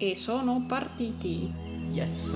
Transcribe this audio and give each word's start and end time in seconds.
E 0.00 0.14
sono 0.14 0.62
partiti. 0.64 1.52
Yes. 1.90 2.30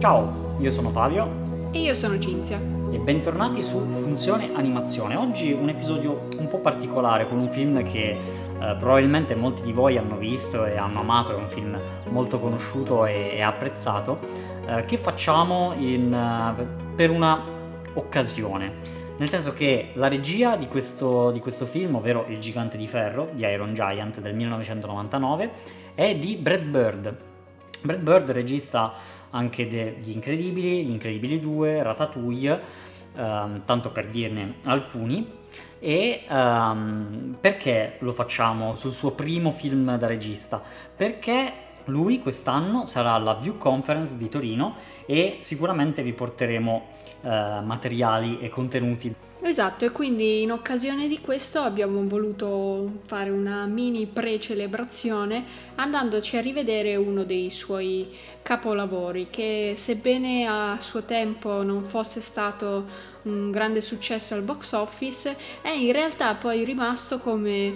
Ciao, 0.00 0.56
io 0.58 0.70
sono 0.70 0.88
Fabio. 0.88 1.70
E 1.70 1.80
io 1.80 1.94
sono 1.94 2.18
Cinzia. 2.18 2.58
E 2.90 2.98
bentornati 2.98 3.62
su 3.62 3.78
Funzione 3.78 4.54
Animazione. 4.54 5.16
Oggi 5.16 5.52
un 5.52 5.68
episodio 5.68 6.28
un 6.38 6.48
po' 6.48 6.56
particolare 6.60 7.28
con 7.28 7.36
un 7.36 7.50
film 7.50 7.82
che 7.82 8.08
eh, 8.08 8.76
probabilmente 8.78 9.34
molti 9.34 9.64
di 9.64 9.72
voi 9.72 9.98
hanno 9.98 10.16
visto 10.16 10.64
e 10.64 10.78
hanno 10.78 11.00
amato, 11.00 11.32
è 11.32 11.34
un 11.34 11.50
film 11.50 11.78
molto 12.08 12.40
conosciuto 12.40 13.04
e, 13.04 13.32
e 13.34 13.42
apprezzato, 13.42 14.18
eh, 14.66 14.86
che 14.86 14.96
facciamo 14.96 15.74
in, 15.76 16.10
uh, 16.10 16.94
per 16.94 17.10
una 17.10 17.44
occasione. 17.92 19.04
Nel 19.18 19.28
senso 19.30 19.54
che 19.54 19.92
la 19.94 20.08
regia 20.08 20.56
di 20.56 20.68
questo, 20.68 21.30
di 21.30 21.40
questo, 21.40 21.64
film, 21.64 21.94
ovvero 21.94 22.26
Il 22.28 22.38
gigante 22.38 22.76
di 22.76 22.86
ferro 22.86 23.30
di 23.32 23.42
Iron 23.44 23.72
Giant 23.72 24.20
del 24.20 24.34
1999, 24.34 25.50
è 25.96 26.14
di 26.14 26.36
Brad 26.36 26.62
Bird. 26.62 27.16
Brad 27.80 28.00
Bird 28.00 28.30
regista 28.30 28.92
anche 29.30 29.66
degli 29.66 30.10
Incredibili, 30.10 30.84
Gli 30.84 30.90
Incredibili 30.90 31.40
2, 31.40 31.82
Ratatouille, 31.82 32.60
ehm, 33.16 33.64
tanto 33.64 33.90
per 33.90 34.06
dirne 34.08 34.56
alcuni. 34.64 35.44
E 35.78 36.24
um, 36.28 37.36
perché 37.40 37.96
lo 38.00 38.12
facciamo 38.12 38.74
sul 38.76 38.92
suo 38.92 39.12
primo 39.12 39.50
film 39.50 39.96
da 39.96 40.06
regista? 40.06 40.62
Perché 40.94 41.52
lui 41.86 42.20
quest'anno 42.20 42.86
sarà 42.86 43.12
alla 43.12 43.34
View 43.34 43.56
Conference 43.56 44.16
di 44.16 44.28
Torino 44.28 44.74
e 45.06 45.38
sicuramente 45.40 46.02
vi 46.02 46.12
porteremo 46.12 46.86
uh, 47.20 47.28
materiali 47.62 48.38
e 48.40 48.48
contenuti 48.48 49.14
Esatto, 49.48 49.84
e 49.84 49.92
quindi 49.92 50.42
in 50.42 50.50
occasione 50.50 51.06
di 51.06 51.20
questo 51.20 51.60
abbiamo 51.60 52.04
voluto 52.08 53.02
fare 53.06 53.30
una 53.30 53.64
mini 53.66 54.06
pre-celebrazione 54.06 55.44
andandoci 55.76 56.36
a 56.36 56.40
rivedere 56.40 56.96
uno 56.96 57.22
dei 57.22 57.50
suoi 57.50 58.08
capolavori 58.42 59.28
che 59.30 59.74
sebbene 59.76 60.48
a 60.48 60.78
suo 60.80 61.04
tempo 61.04 61.62
non 61.62 61.84
fosse 61.84 62.20
stato 62.20 62.86
un 63.22 63.52
grande 63.52 63.80
successo 63.82 64.34
al 64.34 64.42
box 64.42 64.72
office 64.72 65.36
è 65.62 65.70
in 65.70 65.92
realtà 65.92 66.34
poi 66.34 66.64
rimasto 66.64 67.20
come 67.20 67.72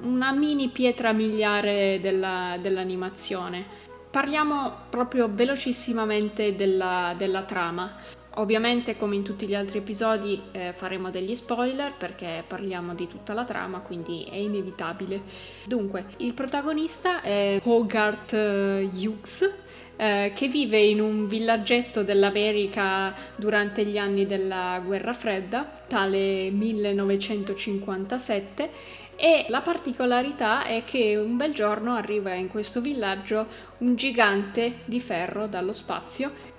una 0.00 0.32
mini 0.32 0.70
pietra 0.70 1.12
miliare 1.12 1.98
della, 2.00 2.56
dell'animazione. 2.58 3.66
Parliamo 4.10 4.86
proprio 4.88 5.28
velocissimamente 5.30 6.56
della, 6.56 7.14
della 7.18 7.42
trama. 7.42 8.20
Ovviamente 8.36 8.96
come 8.96 9.16
in 9.16 9.22
tutti 9.22 9.46
gli 9.46 9.54
altri 9.54 9.76
episodi 9.78 10.40
eh, 10.52 10.72
faremo 10.74 11.10
degli 11.10 11.36
spoiler 11.36 11.92
perché 11.98 12.42
parliamo 12.46 12.94
di 12.94 13.06
tutta 13.06 13.34
la 13.34 13.44
trama, 13.44 13.80
quindi 13.80 14.24
è 14.24 14.36
inevitabile. 14.36 15.20
Dunque, 15.66 16.06
il 16.18 16.32
protagonista 16.32 17.20
è 17.20 17.60
Hogarth 17.62 18.32
eh, 18.32 18.88
Hughes, 18.90 19.52
eh, 19.96 20.32
che 20.34 20.48
vive 20.48 20.80
in 20.80 21.02
un 21.02 21.28
villaggetto 21.28 22.02
dell'America 22.02 23.14
durante 23.36 23.84
gli 23.84 23.98
anni 23.98 24.26
della 24.26 24.80
guerra 24.82 25.12
fredda, 25.12 25.82
tale 25.86 26.48
1957, 26.50 28.70
e 29.14 29.44
la 29.48 29.60
particolarità 29.60 30.64
è 30.64 30.84
che 30.84 31.16
un 31.16 31.36
bel 31.36 31.52
giorno 31.52 31.94
arriva 31.94 32.32
in 32.32 32.48
questo 32.48 32.80
villaggio 32.80 33.46
un 33.78 33.94
gigante 33.94 34.78
di 34.86 35.00
ferro 35.00 35.46
dallo 35.46 35.74
spazio 35.74 36.51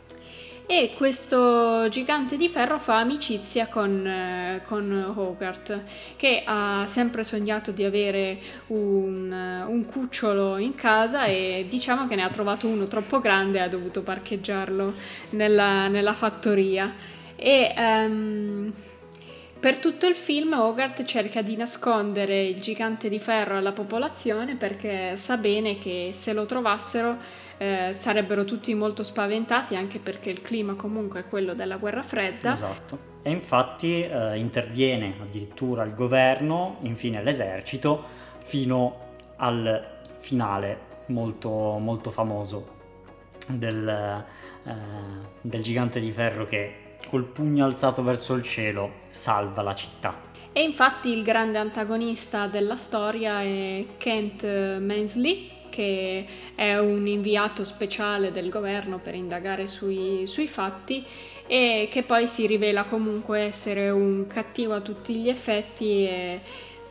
e 0.65 0.93
questo 0.95 1.89
gigante 1.89 2.37
di 2.37 2.47
ferro 2.47 2.79
fa 2.79 2.99
amicizia 2.99 3.67
con, 3.67 4.07
eh, 4.07 4.61
con 4.65 5.13
Hogarth 5.15 5.81
che 6.15 6.41
ha 6.45 6.85
sempre 6.87 7.25
sognato 7.25 7.71
di 7.71 7.83
avere 7.83 8.39
un, 8.67 9.65
un, 9.67 9.85
cucciolo 9.85 10.57
in 10.57 10.73
casa 10.75 11.25
e 11.25 11.65
diciamo 11.69 12.07
che 12.07 12.15
ne 12.15 12.23
ha 12.23 12.29
trovato 12.29 12.67
uno 12.67 12.87
troppo 12.87 13.19
grande 13.19 13.57
e 13.57 13.61
ha 13.61 13.67
dovuto 13.67 14.03
parcheggiarlo 14.03 14.93
nella, 15.31 15.89
nella 15.89 16.13
fattoria. 16.13 16.93
E 17.35 17.73
um, 17.77 18.73
per 19.59 19.79
tutto 19.79 20.07
il 20.07 20.15
film 20.15 20.53
Hogarth 20.53 21.03
cerca 21.03 21.41
di 21.41 21.55
nascondere 21.55 22.43
il 22.43 22.61
gigante 22.61 23.09
di 23.09 23.19
ferro 23.19 23.57
alla 23.57 23.71
popolazione 23.73 24.55
perché 24.55 25.15
sa 25.17 25.37
bene 25.37 25.77
che 25.77 26.11
se 26.13 26.33
lo 26.33 26.45
trovassero 26.45 27.17
eh, 27.63 27.93
sarebbero 27.93 28.43
tutti 28.43 28.73
molto 28.73 29.03
spaventati 29.03 29.77
anche 29.77 29.99
perché 29.99 30.29
il 30.29 30.41
clima 30.41 30.73
comunque 30.73 31.21
è 31.21 31.27
quello 31.27 31.53
della 31.53 31.77
guerra 31.77 32.03
fredda. 32.03 32.51
Esatto. 32.51 33.11
E 33.21 33.31
infatti 33.31 34.03
eh, 34.03 34.37
interviene 34.37 35.15
addirittura 35.21 35.83
il 35.83 35.93
governo, 35.93 36.77
infine 36.81 37.23
l'esercito, 37.23 38.03
fino 38.43 39.11
al 39.37 39.99
finale 40.19 40.91
molto, 41.07 41.49
molto 41.79 42.11
famoso 42.11 42.81
del, 43.47 43.87
eh, 44.65 44.73
del 45.39 45.61
gigante 45.61 46.01
di 46.01 46.11
ferro 46.11 46.45
che 46.45 46.97
col 47.07 47.23
pugno 47.23 47.63
alzato 47.63 48.03
verso 48.03 48.33
il 48.33 48.43
cielo 48.43 48.91
salva 49.09 49.61
la 49.61 49.73
città. 49.73 50.31
E 50.51 50.61
infatti 50.61 51.09
il 51.09 51.23
grande 51.23 51.57
antagonista 51.57 52.47
della 52.47 52.75
storia 52.75 53.41
è 53.41 53.85
Kent 53.97 54.43
Mansley, 54.79 55.49
che 55.73 56.25
è 56.53 56.77
un 56.77 57.07
inviato 57.07 57.63
speciale 57.63 58.31
del 58.31 58.49
governo 58.49 58.99
per 58.99 59.15
indagare 59.15 59.65
sui, 59.65 60.27
sui 60.27 60.47
fatti 60.47 61.03
e 61.47 61.87
che 61.91 62.03
poi 62.03 62.27
si 62.27 62.45
rivela 62.45 62.83
comunque 62.83 63.39
essere 63.39 63.89
un 63.89 64.27
cattivo 64.27 64.75
a 64.75 64.81
tutti 64.81 65.15
gli 65.15 65.29
effetti 65.29 66.05
e 66.05 66.41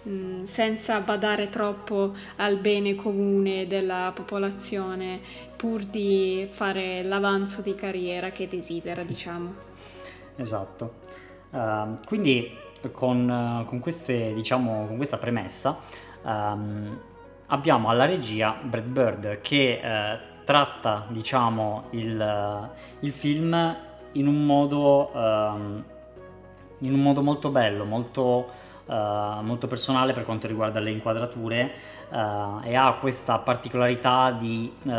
mh, 0.02 0.44
senza 0.44 0.98
badare 0.98 1.48
troppo 1.48 2.12
al 2.36 2.58
bene 2.58 2.96
comune 2.96 3.68
della 3.68 4.10
popolazione 4.12 5.20
pur 5.56 5.84
di 5.84 6.48
fare 6.50 7.04
l'avanzo 7.04 7.60
di 7.60 7.76
carriera 7.76 8.30
che 8.30 8.48
desidera, 8.48 9.04
diciamo. 9.04 9.54
Esatto. 10.34 10.94
Uh, 11.50 11.94
quindi 12.04 12.50
con, 12.90 13.64
con, 13.64 13.78
queste, 13.78 14.34
diciamo, 14.34 14.86
con 14.88 14.96
questa 14.96 15.18
premessa 15.18 15.78
um, 16.22 16.98
abbiamo 17.52 17.88
alla 17.88 18.06
regia 18.06 18.58
Brad 18.60 18.86
Bird 18.86 19.40
che 19.40 19.80
eh, 19.82 20.18
tratta 20.44 21.06
diciamo 21.08 21.86
il, 21.90 22.20
eh, 22.20 22.68
il, 23.00 23.12
film 23.12 23.76
in 24.12 24.26
un 24.26 24.44
modo, 24.44 25.10
um, 25.14 25.84
in 26.78 26.92
un 26.92 27.00
modo 27.00 27.22
molto 27.22 27.50
bello, 27.50 27.84
molto, 27.84 28.50
uh, 28.86 28.92
molto, 29.42 29.66
personale 29.66 30.12
per 30.12 30.24
quanto 30.24 30.46
riguarda 30.46 30.80
le 30.80 30.90
inquadrature 30.90 31.72
uh, 32.08 32.60
e 32.62 32.74
ha 32.74 32.96
questa 32.98 33.38
particolarità 33.38 34.32
di 34.32 34.70
uh, 34.82 34.92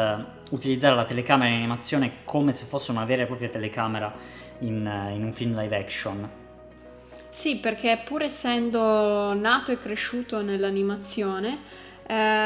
utilizzare 0.51 0.95
la 0.95 1.05
telecamera 1.05 1.49
in 1.49 1.57
animazione 1.57 2.23
come 2.23 2.51
se 2.53 2.65
fosse 2.65 2.91
una 2.91 3.05
vera 3.05 3.23
e 3.23 3.25
propria 3.25 3.49
telecamera 3.49 4.13
in, 4.59 5.11
in 5.13 5.23
un 5.23 5.33
film 5.33 5.59
live 5.59 5.77
action. 5.77 6.29
Sì, 7.29 7.57
perché 7.57 8.01
pur 8.05 8.21
essendo 8.21 9.33
nato 9.33 9.71
e 9.71 9.79
cresciuto 9.79 10.43
nell'animazione, 10.43 11.81
eh, 12.05 12.43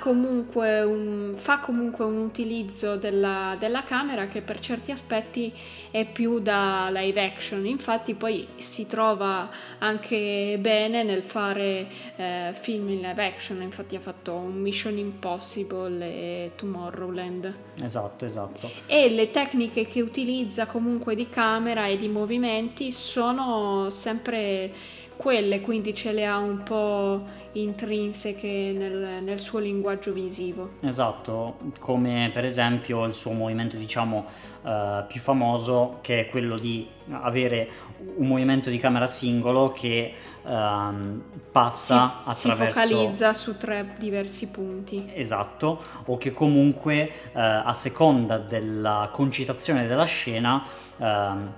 comunque 0.00 0.82
un, 0.82 1.34
fa 1.36 1.58
comunque 1.58 2.04
un 2.04 2.16
utilizzo 2.18 2.96
della, 2.96 3.56
della, 3.58 3.82
camera 3.82 4.26
che 4.26 4.40
per 4.40 4.58
certi 4.60 4.90
aspetti 4.90 5.52
è 5.90 6.06
più 6.10 6.38
da 6.40 6.88
live 6.90 7.22
action, 7.22 7.66
infatti 7.66 8.14
poi 8.14 8.46
si 8.56 8.86
trova 8.86 9.50
anche 9.78 10.56
bene 10.60 11.02
nel 11.02 11.22
fare 11.22 11.86
eh, 12.16 12.54
film 12.60 12.88
in 12.88 13.00
live 13.00 13.24
action, 13.24 13.60
infatti 13.62 13.96
ha 13.96 14.00
fatto 14.00 14.34
un 14.34 14.60
Mission 14.60 14.96
Impossible 14.96 16.04
e 16.04 16.52
Tomorrowland. 16.56 17.54
Esatto, 17.82 18.24
esatto. 18.24 18.70
E 18.86 19.10
le 19.10 19.30
tecniche 19.30 19.86
che 19.86 20.00
utilizza 20.00 20.66
comunque 20.66 21.14
di 21.14 21.28
camera 21.28 21.86
e 21.86 21.98
di 21.98 22.08
movimenti 22.08 22.92
sono 22.92 23.90
sempre 23.90 24.96
quelle, 25.18 25.60
quindi 25.60 25.94
ce 25.94 26.12
le 26.12 26.24
ha 26.24 26.38
un 26.38 26.62
po' 26.62 27.22
intrinseche 27.52 28.72
nel, 28.74 29.22
nel, 29.22 29.40
suo 29.40 29.58
linguaggio 29.58 30.12
visivo. 30.12 30.74
Esatto, 30.80 31.56
come 31.80 32.30
per 32.32 32.44
esempio 32.44 33.04
il 33.04 33.14
suo 33.14 33.32
movimento 33.32 33.76
diciamo 33.76 34.24
uh, 34.62 35.06
più 35.08 35.20
famoso 35.20 35.98
che 36.02 36.20
è 36.20 36.28
quello 36.28 36.56
di 36.56 36.86
avere 37.10 37.68
un 38.16 38.28
movimento 38.28 38.70
di 38.70 38.78
camera 38.78 39.08
singolo 39.08 39.72
che 39.72 40.14
uh, 40.42 41.20
passa 41.50 42.22
si, 42.30 42.46
attraverso... 42.46 42.78
Si 42.80 42.88
focalizza 42.88 43.34
su 43.34 43.56
tre 43.56 43.94
diversi 43.98 44.46
punti. 44.46 45.10
Esatto, 45.12 45.82
o 46.04 46.16
che 46.16 46.32
comunque 46.32 47.10
uh, 47.32 47.38
a 47.64 47.74
seconda 47.74 48.38
della 48.38 49.08
concitazione 49.12 49.88
della 49.88 50.04
scena 50.04 50.64
ehm, 50.96 51.52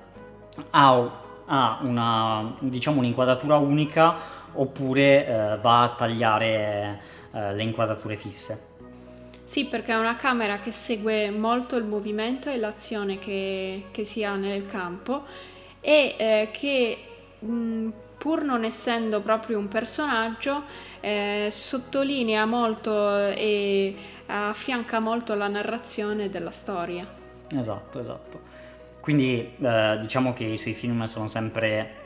ha 0.70 1.19
ha 1.52 1.80
una, 1.82 2.54
diciamo, 2.60 2.98
un'inquadratura 2.98 3.56
unica 3.56 4.14
oppure 4.52 5.26
eh, 5.26 5.58
va 5.60 5.82
a 5.82 5.88
tagliare 5.90 7.00
eh, 7.32 7.54
le 7.54 7.62
inquadrature 7.62 8.16
fisse. 8.16 8.68
Sì, 9.44 9.64
perché 9.64 9.92
è 9.92 9.98
una 9.98 10.14
camera 10.14 10.60
che 10.60 10.70
segue 10.70 11.28
molto 11.30 11.74
il 11.74 11.84
movimento 11.84 12.48
e 12.48 12.56
l'azione 12.56 13.18
che, 13.18 13.86
che 13.90 14.04
si 14.04 14.22
ha 14.22 14.36
nel 14.36 14.68
campo 14.68 15.24
e 15.80 16.14
eh, 16.16 16.48
che 16.52 16.98
mh, 17.40 17.88
pur 18.16 18.44
non 18.44 18.62
essendo 18.62 19.20
proprio 19.20 19.58
un 19.58 19.66
personaggio, 19.66 20.62
eh, 21.00 21.48
sottolinea 21.50 22.44
molto 22.46 23.16
e 23.16 23.96
affianca 24.26 25.00
molto 25.00 25.34
la 25.34 25.48
narrazione 25.48 26.30
della 26.30 26.52
storia. 26.52 27.04
Esatto, 27.52 27.98
esatto. 27.98 28.40
Quindi 29.00 29.54
eh, 29.58 29.98
diciamo 30.00 30.32
che 30.32 30.44
i 30.44 30.56
suoi 30.56 30.74
film 30.74 31.04
sono 31.04 31.26
sempre 31.26 31.98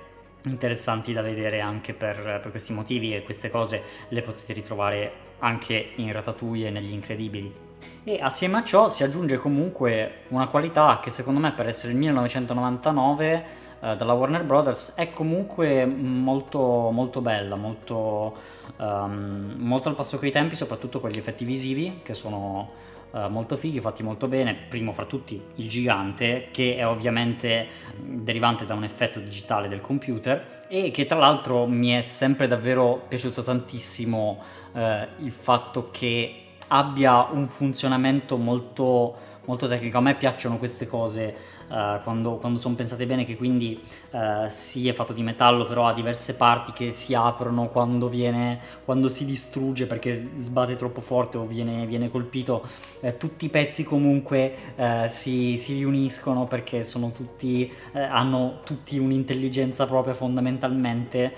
interessanti 0.44 1.12
da 1.12 1.23
vedere 1.23 1.61
anche 1.61 1.94
per, 1.94 2.41
per, 2.43 2.50
questi 2.50 2.73
motivi 2.73 3.14
e 3.14 3.23
queste 3.23 3.50
cose 3.50 3.82
le 4.08 4.23
potete 4.23 4.52
ritrovare 4.52 5.12
anche 5.38 5.93
in 5.96 6.12
Ratatouille 6.12 6.69
e 6.69 6.70
negli 6.70 6.93
Incredibili. 6.93 7.62
E 8.05 8.19
assieme 8.20 8.58
a 8.58 8.64
ciò 8.64 8.88
si 8.88 9.02
aggiunge 9.02 9.38
comunque 9.38 10.23
una 10.29 10.46
qualità 10.49 11.00
che 11.02 11.11
secondo 11.11 11.41
me 11.41 11.52
per 11.52 11.67
essere 11.67 11.93
il 11.93 11.99
1999 11.99 13.44
eh, 13.81 13.97
dalla 13.97 14.12
Warner 14.12 14.44
Brothers 14.44 14.94
è 14.94 15.11
comunque 15.11 15.85
molto, 15.85 16.90
molto 16.90 17.20
bella, 17.20 17.56
molto, 17.56 18.37
um, 18.79 19.55
molto 19.56 19.88
al 19.88 19.94
passo 19.94 20.19
coi 20.19 20.31
tempi, 20.31 20.55
soprattutto 20.55 21.00
con 21.00 21.11
gli 21.11 21.19
effetti 21.19 21.44
visivi 21.44 22.00
che 22.02 22.14
sono 22.14 22.93
Uh, 23.14 23.28
molto 23.28 23.56
fighi, 23.56 23.78
fatti 23.78 24.02
molto 24.02 24.26
bene. 24.26 24.56
Primo 24.69 24.93
fra 24.93 25.05
tutti 25.05 25.40
il 25.55 25.69
gigante, 25.69 26.49
che 26.50 26.75
è 26.75 26.84
ovviamente 26.84 27.69
derivante 27.96 28.64
da 28.64 28.75
un 28.75 28.82
effetto 28.82 29.20
digitale 29.20 29.69
del 29.69 29.81
computer 29.81 30.64
e 30.66 30.90
che 30.90 31.06
tra 31.06 31.19
l'altro 31.19 31.64
mi 31.66 31.90
è 31.90 32.00
sempre 32.00 32.49
davvero 32.49 33.05
piaciuto 33.06 33.44
tantissimo 33.44 34.43
uh, 34.72 34.81
il 35.19 35.31
fatto 35.31 35.90
che 35.93 36.40
abbia 36.66 37.28
un 37.31 37.46
funzionamento 37.46 38.37
molto, 38.37 39.14
molto 39.44 39.69
tecnico. 39.69 39.99
A 39.99 40.00
me 40.00 40.16
piacciono 40.16 40.58
queste 40.58 40.88
cose 40.88 41.37
uh, 41.69 42.02
quando, 42.02 42.37
quando 42.37 42.58
sono 42.58 42.75
pensate 42.75 43.06
bene, 43.06 43.25
che 43.25 43.37
quindi 43.37 43.82
uh, 44.11 44.46
sì 44.49 44.88
è 44.88 44.93
fatto 44.93 45.12
di 45.12 45.22
metallo, 45.22 45.64
però 45.64 45.87
ha 45.87 45.94
diverse 45.94 46.37
parti 46.37 46.72
che 46.72 46.93
si 46.93 47.14
aprono 47.14 47.69
quando, 47.69 48.08
viene, 48.08 48.61
quando 48.84 49.08
si 49.08 49.25
distrugge 49.25 49.87
perché 49.87 50.31
sbate 50.37 50.76
troppo 50.76 51.00
forte 51.00 51.38
o 51.38 51.46
viene, 51.46 51.87
viene 51.87 52.11
colpito. 52.11 52.62
Eh, 53.00 53.16
tutti 53.16 53.46
i 53.46 53.49
pezzi 53.49 53.84
comunque 53.84 54.55
uh, 54.76 55.06
si, 55.08 55.56
si, 55.56 55.75
riuniscono 55.75 56.46
perché 56.46 56.82
sono 56.82 57.12
tutti, 57.12 57.70
hanno 57.93 58.61
tutti 58.64 58.99
un'intelligenza 58.99 59.87
propria 59.87 60.14
fondamentalmente. 60.14 61.34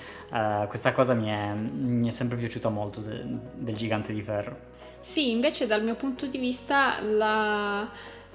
questa 0.68 0.92
cosa 0.92 1.14
mi 1.14 1.28
è, 1.28 1.52
mi 1.54 2.06
è, 2.08 2.10
sempre 2.10 2.36
piaciuta 2.36 2.68
molto 2.68 3.00
de, 3.00 3.22
del 3.54 3.74
gigante 3.74 4.12
di 4.12 4.22
ferro. 4.22 4.74
Sì, 5.00 5.30
invece 5.30 5.68
dal 5.68 5.84
mio 5.84 5.94
punto 5.94 6.26
di 6.26 6.36
vista 6.36 7.00
la, 7.00 7.88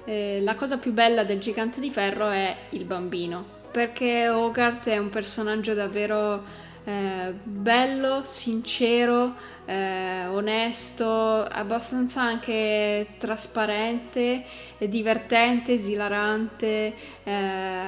eh, 0.04 0.40
la 0.42 0.54
cosa 0.54 0.76
più 0.78 0.92
bella 0.92 1.24
del 1.24 1.40
Gigante 1.40 1.80
di 1.80 1.90
Ferro 1.90 2.28
è 2.28 2.56
il 2.70 2.84
bambino, 2.84 3.44
perché 3.70 4.28
Hogarth 4.28 4.88
è 4.88 4.98
un 4.98 5.10
personaggio 5.10 5.74
davvero 5.74 6.60
eh, 6.84 7.32
bello, 7.42 8.22
sincero, 8.24 9.34
eh, 9.64 10.26
onesto, 10.26 11.44
abbastanza 11.44 12.22
anche 12.22 13.06
trasparente, 13.18 14.44
divertente, 14.78 15.74
esilarante, 15.74 16.94
eh, 17.22 17.32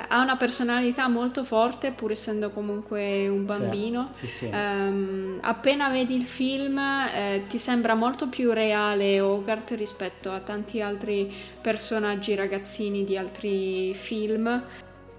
ha 0.06 0.20
una 0.20 0.36
personalità 0.36 1.08
molto 1.08 1.44
forte 1.44 1.90
pur 1.90 2.12
essendo 2.12 2.50
comunque 2.50 3.26
un 3.26 3.44
bambino. 3.44 4.10
Sì, 4.12 4.28
sì, 4.28 4.46
sì. 4.46 4.50
Um, 4.52 5.38
appena 5.40 5.88
vedi 5.88 6.14
il 6.14 6.26
film 6.26 6.78
eh, 6.78 7.42
ti 7.48 7.58
sembra 7.58 7.94
molto 7.94 8.28
più 8.28 8.52
reale 8.52 9.20
Hogarth 9.20 9.72
rispetto 9.72 10.30
a 10.30 10.38
tanti 10.38 10.80
altri 10.80 11.32
personaggi 11.60 12.34
ragazzini 12.36 13.04
di 13.04 13.16
altri 13.16 13.92
film. 13.94 14.62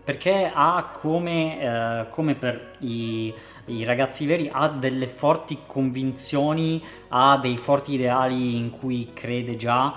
Perché 0.05 0.49
ha 0.53 0.91
come, 0.93 1.59
eh, 1.59 2.09
come 2.09 2.35
per 2.35 2.75
i 2.79 3.33
i 3.67 3.83
ragazzi 3.83 4.27
veri 4.27 4.47
ha 4.51 4.67
delle 4.67 5.07
forti 5.07 5.59
convinzioni, 5.65 6.83
ha 7.09 7.37
dei 7.37 7.57
forti 7.57 7.93
ideali 7.93 8.57
in 8.57 8.69
cui 8.69 9.09
crede 9.13 9.55
già 9.55 9.95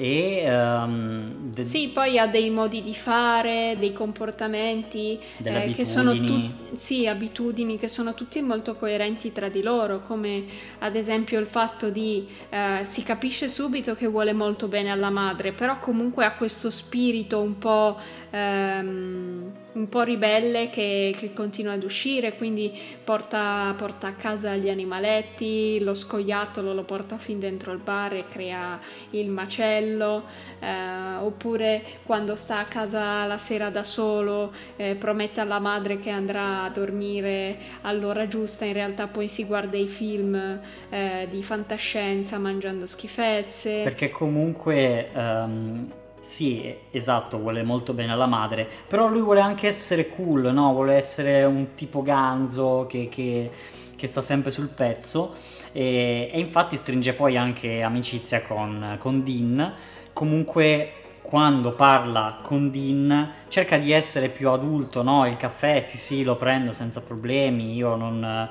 e 0.00 0.44
um, 0.48 1.50
de- 1.50 1.64
sì, 1.64 1.88
poi 1.88 2.20
ha 2.20 2.28
dei 2.28 2.50
modi 2.50 2.84
di 2.84 2.94
fare, 2.94 3.74
dei 3.80 3.92
comportamenti 3.92 5.18
eh, 5.42 5.72
che 5.74 5.84
sono 5.84 6.12
tutti 6.14 6.76
sì, 6.76 7.08
abitudini 7.08 7.78
che 7.78 7.88
sono 7.88 8.14
tutti 8.14 8.40
molto 8.40 8.76
coerenti 8.76 9.32
tra 9.32 9.48
di 9.48 9.60
loro, 9.60 10.02
come 10.02 10.44
ad 10.78 10.94
esempio 10.94 11.40
il 11.40 11.46
fatto 11.46 11.90
di 11.90 12.28
eh, 12.48 12.84
si 12.84 13.02
capisce 13.02 13.48
subito 13.48 13.96
che 13.96 14.06
vuole 14.06 14.32
molto 14.32 14.68
bene 14.68 14.92
alla 14.92 15.10
madre, 15.10 15.50
però 15.50 15.80
comunque 15.80 16.24
ha 16.24 16.34
questo 16.34 16.70
spirito 16.70 17.40
un 17.40 17.58
po' 17.58 17.98
ehm, 18.30 19.52
un 19.72 19.88
po' 19.88 20.02
ribelle 20.02 20.70
che, 20.70 21.14
che, 21.16 21.32
continua 21.32 21.74
ad 21.74 21.84
uscire, 21.84 22.36
quindi 22.36 22.72
porta, 23.04 23.72
porta, 23.76 24.08
a 24.08 24.12
casa 24.12 24.56
gli 24.56 24.68
animaletti, 24.68 25.78
lo 25.80 25.94
scoiattolo 25.94 26.74
lo 26.74 26.82
porta 26.82 27.16
fin 27.16 27.38
dentro 27.38 27.72
il 27.72 27.78
bar 27.78 28.14
e 28.14 28.26
crea 28.28 28.80
il 29.10 29.28
macello, 29.28 29.87
eh, 29.96 31.16
oppure 31.20 31.82
quando 32.04 32.36
sta 32.36 32.58
a 32.58 32.64
casa 32.64 33.24
la 33.26 33.38
sera 33.38 33.70
da 33.70 33.84
solo 33.84 34.52
eh, 34.76 34.94
promette 34.94 35.40
alla 35.40 35.58
madre 35.58 35.98
che 35.98 36.10
andrà 36.10 36.64
a 36.64 36.70
dormire 36.70 37.56
all'ora 37.82 38.28
giusta, 38.28 38.64
in 38.64 38.72
realtà 38.72 39.06
poi 39.06 39.28
si 39.28 39.44
guarda 39.44 39.76
i 39.76 39.88
film 39.88 40.60
eh, 40.90 41.26
di 41.30 41.42
fantascienza 41.42 42.38
mangiando 42.38 42.86
schifezze. 42.86 43.82
Perché 43.84 44.10
comunque... 44.10 45.10
Um 45.14 45.92
sì, 46.20 46.74
esatto, 46.90 47.38
vuole 47.38 47.62
molto 47.62 47.92
bene 47.92 48.12
alla 48.12 48.26
madre, 48.26 48.68
però 48.86 49.08
lui 49.08 49.20
vuole 49.20 49.40
anche 49.40 49.68
essere 49.68 50.08
cool, 50.08 50.52
no? 50.52 50.72
Vuole 50.72 50.94
essere 50.94 51.44
un 51.44 51.74
tipo 51.74 52.02
ganzo 52.02 52.86
che, 52.88 53.08
che, 53.08 53.50
che 53.94 54.06
sta 54.06 54.20
sempre 54.20 54.50
sul 54.50 54.68
pezzo 54.68 55.34
e, 55.72 56.30
e, 56.32 56.38
infatti 56.38 56.76
stringe 56.76 57.12
poi 57.12 57.36
anche 57.36 57.82
amicizia 57.82 58.42
con, 58.42 58.96
con 58.98 59.22
Dean. 59.22 59.74
Comunque 60.12 60.92
quando 61.22 61.72
parla 61.72 62.38
con 62.42 62.70
Dean 62.70 63.32
cerca 63.48 63.78
di 63.78 63.92
essere 63.92 64.28
più 64.28 64.50
adulto, 64.50 65.02
no? 65.02 65.26
Il 65.26 65.36
caffè, 65.36 65.80
sì 65.80 65.98
sì, 65.98 66.22
lo 66.24 66.36
prendo 66.36 66.72
senza 66.72 67.00
problemi, 67.00 67.74
io 67.74 67.96
non, 67.96 68.48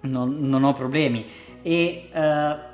non, 0.00 0.36
non 0.38 0.64
ho 0.64 0.72
problemi. 0.72 1.26
E... 1.62 2.08
Uh, 2.12 2.70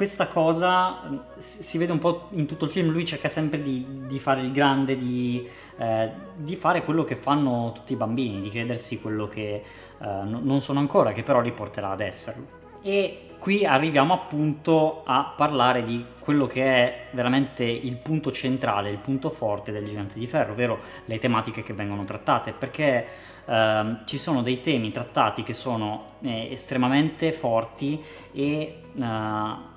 questa 0.00 0.28
cosa 0.28 1.20
si 1.36 1.76
vede 1.76 1.92
un 1.92 1.98
po' 1.98 2.28
in 2.30 2.46
tutto 2.46 2.64
il 2.64 2.70
film, 2.70 2.88
lui 2.88 3.04
cerca 3.04 3.28
sempre 3.28 3.62
di, 3.62 4.06
di 4.06 4.18
fare 4.18 4.40
il 4.40 4.50
grande, 4.50 4.96
di, 4.96 5.46
eh, 5.76 6.10
di, 6.36 6.56
fare 6.56 6.84
quello 6.84 7.04
che 7.04 7.16
fanno 7.16 7.72
tutti 7.74 7.92
i 7.92 7.96
bambini, 7.96 8.40
di 8.40 8.48
credersi 8.48 8.98
quello 8.98 9.26
che 9.26 9.62
eh, 9.98 10.22
non 10.24 10.62
sono 10.62 10.78
ancora, 10.78 11.12
che 11.12 11.22
però 11.22 11.42
li 11.42 11.52
porterà 11.52 11.90
ad 11.90 12.00
esserlo. 12.00 12.59
E 12.82 13.26
qui 13.38 13.64
arriviamo 13.64 14.14
appunto 14.14 15.02
a 15.04 15.34
parlare 15.36 15.82
di 15.82 16.04
quello 16.18 16.46
che 16.46 16.64
è 16.64 17.06
veramente 17.12 17.64
il 17.64 17.96
punto 17.96 18.30
centrale, 18.30 18.90
il 18.90 18.98
punto 18.98 19.30
forte 19.30 19.72
del 19.72 19.84
Gigante 19.84 20.18
di 20.18 20.26
Ferro, 20.26 20.52
ovvero 20.52 20.78
le 21.06 21.18
tematiche 21.18 21.62
che 21.62 21.72
vengono 21.72 22.04
trattate, 22.04 22.52
perché 22.52 23.06
eh, 23.44 23.96
ci 24.04 24.18
sono 24.18 24.42
dei 24.42 24.60
temi 24.60 24.92
trattati 24.92 25.42
che 25.42 25.54
sono 25.54 26.16
eh, 26.22 26.48
estremamente 26.52 27.32
forti 27.32 28.00
e 28.32 28.82
eh, 28.94 29.68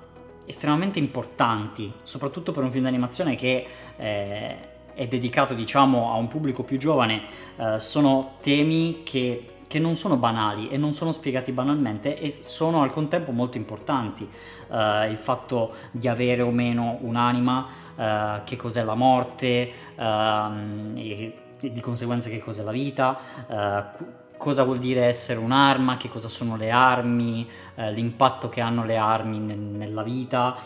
estremamente 0.46 0.98
importanti, 0.98 1.92
soprattutto 2.02 2.52
per 2.52 2.62
un 2.62 2.70
film 2.70 2.84
d'animazione 2.84 3.34
che 3.34 3.66
eh, 3.96 4.56
è 4.94 5.06
dedicato 5.08 5.54
diciamo 5.54 6.12
a 6.12 6.16
un 6.16 6.28
pubblico 6.28 6.62
più 6.62 6.78
giovane, 6.78 7.22
eh, 7.56 7.78
sono 7.78 8.36
temi 8.40 9.02
che, 9.02 9.53
che, 9.74 9.78
non 9.80 9.96
sono 9.96 10.16
banali 10.16 10.68
e 10.68 10.76
non 10.76 10.92
sono 10.92 11.10
spiegati 11.10 11.50
banalmente 11.50 12.18
e 12.18 12.36
sono 12.40 12.82
al 12.82 12.92
contempo 12.92 13.32
molto 13.32 13.56
importanti. 13.56 14.28
Eh, 14.70 15.08
il 15.10 15.16
fatto 15.16 15.74
di 15.90 16.06
avere 16.06 16.42
o 16.42 16.50
meno 16.50 16.98
un'anima, 17.00 17.66
eh, 17.96 18.40
che 18.44 18.56
cos'è 18.56 18.84
la 18.84 18.94
morte, 18.94 19.70
ehm, 19.96 20.94
e 20.96 21.34
di 21.60 21.80
conseguenza 21.80 22.28
che 22.28 22.38
cos'è 22.40 22.62
la 22.62 22.72
vita 22.72 23.18
eh, 23.48 24.12
cosa 24.36 24.64
vuol 24.64 24.78
dire 24.78 25.04
essere 25.04 25.38
un'arma, 25.38 25.96
che 25.96 26.08
cosa 26.08 26.28
sono 26.28 26.56
le 26.56 26.70
armi, 26.70 27.48
l'impatto 27.76 28.50
che 28.50 28.60
hanno 28.60 28.84
le 28.84 28.96
armi 28.96 29.38
ne- 29.38 29.54
nella 29.54 30.02
vita 30.02 30.56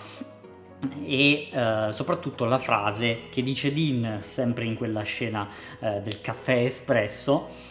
e 1.04 1.48
eh, 1.50 1.88
soprattutto 1.90 2.44
la 2.44 2.58
frase 2.58 3.28
che 3.30 3.42
dice 3.42 3.72
Dean 3.72 4.18
sempre 4.20 4.64
in 4.64 4.76
quella 4.76 5.02
scena 5.02 5.48
eh, 5.80 6.00
del 6.00 6.20
caffè 6.20 6.64
espresso 6.64 7.67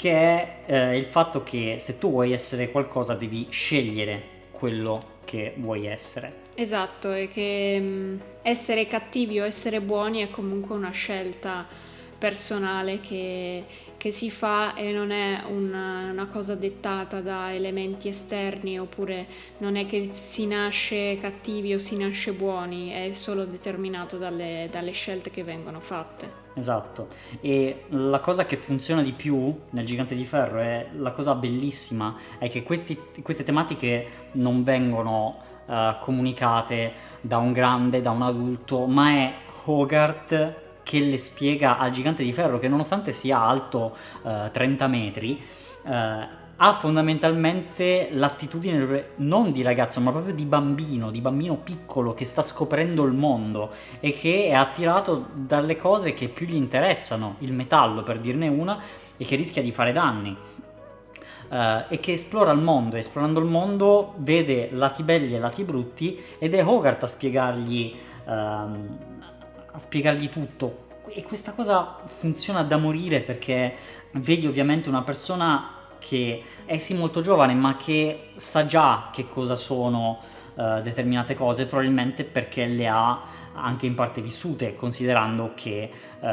che 0.00 0.12
è 0.12 0.62
eh, 0.64 0.96
il 0.96 1.04
fatto 1.04 1.42
che 1.42 1.76
se 1.78 1.98
tu 1.98 2.08
vuoi 2.08 2.32
essere 2.32 2.70
qualcosa 2.70 3.12
devi 3.12 3.48
scegliere 3.50 4.22
quello 4.50 5.18
che 5.26 5.52
vuoi 5.58 5.84
essere. 5.84 6.32
Esatto, 6.54 7.12
e 7.12 7.28
che 7.28 7.76
mm, 7.78 8.16
essere 8.40 8.86
cattivi 8.86 9.40
o 9.40 9.44
essere 9.44 9.82
buoni 9.82 10.22
è 10.22 10.30
comunque 10.30 10.74
una 10.74 10.90
scelta 10.90 11.66
personale 12.18 13.00
che 13.00 13.64
che 14.00 14.12
si 14.12 14.30
fa 14.30 14.72
e 14.72 14.92
non 14.92 15.10
è 15.10 15.42
una, 15.46 16.08
una, 16.10 16.26
cosa 16.28 16.54
dettata 16.54 17.20
da 17.20 17.52
elementi 17.52 18.08
esterni 18.08 18.80
oppure 18.80 19.26
non 19.58 19.76
è 19.76 19.84
che 19.84 20.08
si 20.10 20.46
nasce 20.46 21.18
cattivi 21.20 21.74
o 21.74 21.78
si 21.78 21.98
nasce 21.98 22.32
buoni, 22.32 22.88
è 22.88 23.12
solo 23.12 23.44
determinato 23.44 24.16
dalle, 24.16 24.70
dalle 24.72 24.92
scelte 24.92 25.30
che 25.30 25.44
vengono 25.44 25.80
fatte. 25.80 26.48
Esatto. 26.54 27.08
E 27.40 27.84
la 27.88 28.20
cosa 28.20 28.44
che 28.44 28.56
funziona 28.56 29.02
di 29.02 29.12
più 29.12 29.54
nel 29.70 29.84
Gigante 29.84 30.14
di 30.14 30.24
Ferro 30.24 30.58
è 30.60 30.88
la 30.96 31.12
cosa 31.12 31.34
bellissima 31.34 32.16
è 32.38 32.48
che 32.48 32.62
questi, 32.62 32.98
queste 33.22 33.42
tematiche 33.42 34.28
non 34.32 34.62
vengono 34.62 35.36
uh, 35.66 35.98
comunicate 36.00 36.92
da 37.20 37.38
un 37.38 37.52
grande, 37.52 38.02
da 38.02 38.10
un 38.10 38.22
adulto, 38.22 38.86
ma 38.86 39.10
è 39.10 39.34
Hogarth 39.64 40.68
che 40.82 40.98
le 40.98 41.18
spiega 41.18 41.78
al 41.78 41.90
Gigante 41.90 42.22
di 42.22 42.32
Ferro 42.32 42.58
che 42.58 42.68
nonostante 42.68 43.12
sia 43.12 43.40
alto 43.40 43.96
uh, 44.22 44.50
30 44.50 44.86
metri, 44.88 45.40
uh, 45.84 46.38
ha 46.62 46.74
fondamentalmente 46.74 48.10
l'attitudine 48.12 49.12
non 49.16 49.50
di 49.50 49.62
ragazzo, 49.62 49.98
ma 50.00 50.10
proprio 50.10 50.34
di 50.34 50.44
bambino, 50.44 51.10
di 51.10 51.22
bambino 51.22 51.56
piccolo 51.56 52.12
che 52.12 52.26
sta 52.26 52.42
scoprendo 52.42 53.02
il 53.04 53.14
mondo 53.14 53.70
e 53.98 54.12
che 54.12 54.48
è 54.48 54.52
attirato 54.52 55.28
dalle 55.32 55.76
cose 55.76 56.12
che 56.12 56.28
più 56.28 56.44
gli 56.44 56.54
interessano, 56.54 57.36
il 57.38 57.54
metallo 57.54 58.02
per 58.02 58.20
dirne 58.20 58.48
una, 58.48 58.78
e 59.16 59.24
che 59.24 59.36
rischia 59.36 59.62
di 59.62 59.72
fare 59.72 59.92
danni. 59.92 60.36
Uh, 61.48 61.82
e 61.88 61.98
che 61.98 62.12
esplora 62.12 62.52
il 62.52 62.60
mondo, 62.60 62.94
esplorando 62.94 63.40
il 63.40 63.46
mondo 63.46 64.14
vede 64.18 64.68
lati 64.70 65.02
belli 65.02 65.34
e 65.34 65.38
lati 65.40 65.64
brutti 65.64 66.22
ed 66.38 66.54
è 66.54 66.64
Hogarth 66.64 67.02
a 67.02 67.06
spiegargli, 67.08 67.96
uh, 68.26 68.30
a 68.30 69.76
spiegargli 69.76 70.28
tutto. 70.28 70.88
E 71.08 71.24
questa 71.24 71.52
cosa 71.52 71.96
funziona 72.04 72.62
da 72.62 72.76
morire 72.76 73.20
perché 73.20 73.74
vedi 74.12 74.46
ovviamente 74.46 74.88
una 74.88 75.02
persona 75.02 75.78
che 76.00 76.42
è 76.64 76.78
sì 76.78 76.94
molto 76.94 77.20
giovane, 77.20 77.54
ma 77.54 77.76
che 77.76 78.30
sa 78.34 78.66
già 78.66 79.10
che 79.12 79.28
cosa 79.28 79.54
sono 79.54 80.18
uh, 80.54 80.82
determinate 80.82 81.36
cose, 81.36 81.66
probabilmente 81.66 82.24
perché 82.24 82.66
le 82.66 82.88
ha 82.88 83.22
anche 83.52 83.86
in 83.86 83.94
parte 83.94 84.20
vissute, 84.20 84.74
considerando 84.74 85.52
che 85.54 85.88
uh, 86.18 86.26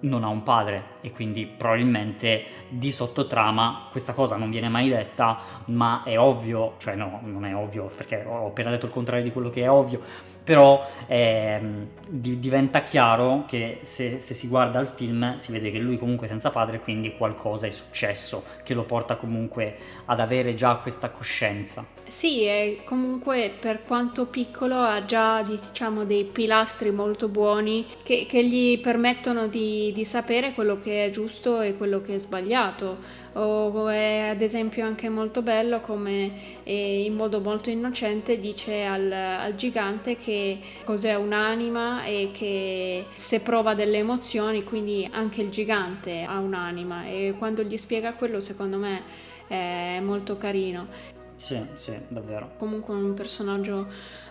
non 0.00 0.24
ha 0.24 0.28
un 0.28 0.42
padre. 0.42 0.94
E 1.00 1.12
quindi 1.12 1.46
probabilmente 1.46 2.44
di 2.68 2.90
sottotrama 2.90 3.88
questa 3.90 4.12
cosa 4.12 4.36
non 4.36 4.50
viene 4.50 4.68
mai 4.68 4.88
detta, 4.88 5.38
ma 5.66 6.02
è 6.02 6.18
ovvio, 6.18 6.74
cioè 6.78 6.96
no, 6.96 7.20
non 7.22 7.44
è 7.44 7.54
ovvio 7.54 7.90
perché 7.94 8.24
ho 8.26 8.46
appena 8.46 8.70
detto 8.70 8.86
il 8.86 8.92
contrario 8.92 9.22
di 9.22 9.30
quello 9.30 9.50
che 9.50 9.62
è 9.62 9.70
ovvio, 9.70 10.00
però 10.46 10.88
eh, 11.08 11.60
diventa 12.06 12.84
chiaro 12.84 13.46
che 13.48 13.80
se, 13.82 14.20
se, 14.20 14.32
si 14.32 14.46
guarda 14.46 14.78
il 14.78 14.86
film 14.86 15.34
si 15.38 15.50
vede 15.50 15.72
che 15.72 15.78
lui 15.78 15.98
comunque 15.98 16.26
è 16.26 16.30
senza 16.30 16.50
padre, 16.50 16.78
quindi 16.78 17.16
qualcosa 17.16 17.66
è 17.66 17.70
successo 17.70 18.44
che 18.62 18.72
lo 18.72 18.84
porta 18.84 19.16
comunque 19.16 19.76
ad 20.04 20.20
avere 20.20 20.54
già 20.54 20.76
questa 20.76 21.10
coscienza. 21.10 21.84
Sì, 22.06 22.44
e 22.44 22.82
comunque 22.84 23.50
per 23.58 23.82
quanto 23.82 24.26
piccolo 24.26 24.76
ha 24.76 25.04
già 25.04 25.42
diciamo, 25.42 26.04
dei 26.04 26.22
pilastri 26.22 26.92
molto 26.92 27.26
buoni 27.26 27.84
che, 28.04 28.26
che 28.28 28.46
gli 28.46 28.78
permettono 28.78 29.48
di, 29.48 29.92
di 29.92 30.04
sapere 30.04 30.52
quello 30.52 30.80
che 30.80 31.06
è 31.06 31.10
giusto 31.10 31.60
e 31.60 31.76
quello 31.76 32.02
che 32.02 32.14
è 32.14 32.18
sbagliato 32.18 33.24
o 33.38 33.88
è 33.88 34.28
ad 34.30 34.40
esempio 34.40 34.84
anche 34.84 35.08
molto 35.08 35.42
bello 35.42 35.80
come 35.80 36.62
eh, 36.62 37.04
in 37.04 37.14
modo 37.14 37.40
molto 37.40 37.68
innocente 37.68 38.40
dice 38.40 38.84
al, 38.84 39.12
al, 39.12 39.54
gigante 39.54 40.16
che 40.16 40.58
cos'è 40.84 41.14
un'anima 41.14 42.04
e 42.04 42.30
che 42.32 43.06
se 43.14 43.40
prova 43.40 43.74
delle 43.74 43.98
emozioni 43.98 44.64
quindi 44.64 45.06
anche 45.10 45.42
il 45.42 45.50
gigante 45.50 46.22
ha 46.22 46.38
un'anima 46.38 47.06
e 47.06 47.34
quando 47.36 47.62
gli 47.62 47.76
spiega 47.76 48.14
quello 48.14 48.40
secondo 48.40 48.78
me 48.78 49.24
è 49.46 50.00
molto 50.00 50.36
carino. 50.36 51.14
Sì, 51.36 51.62
sì, 51.74 51.94
davvero. 52.08 52.52
Comunque 52.58 52.94
un 52.94 53.12
personaggio 53.12 53.86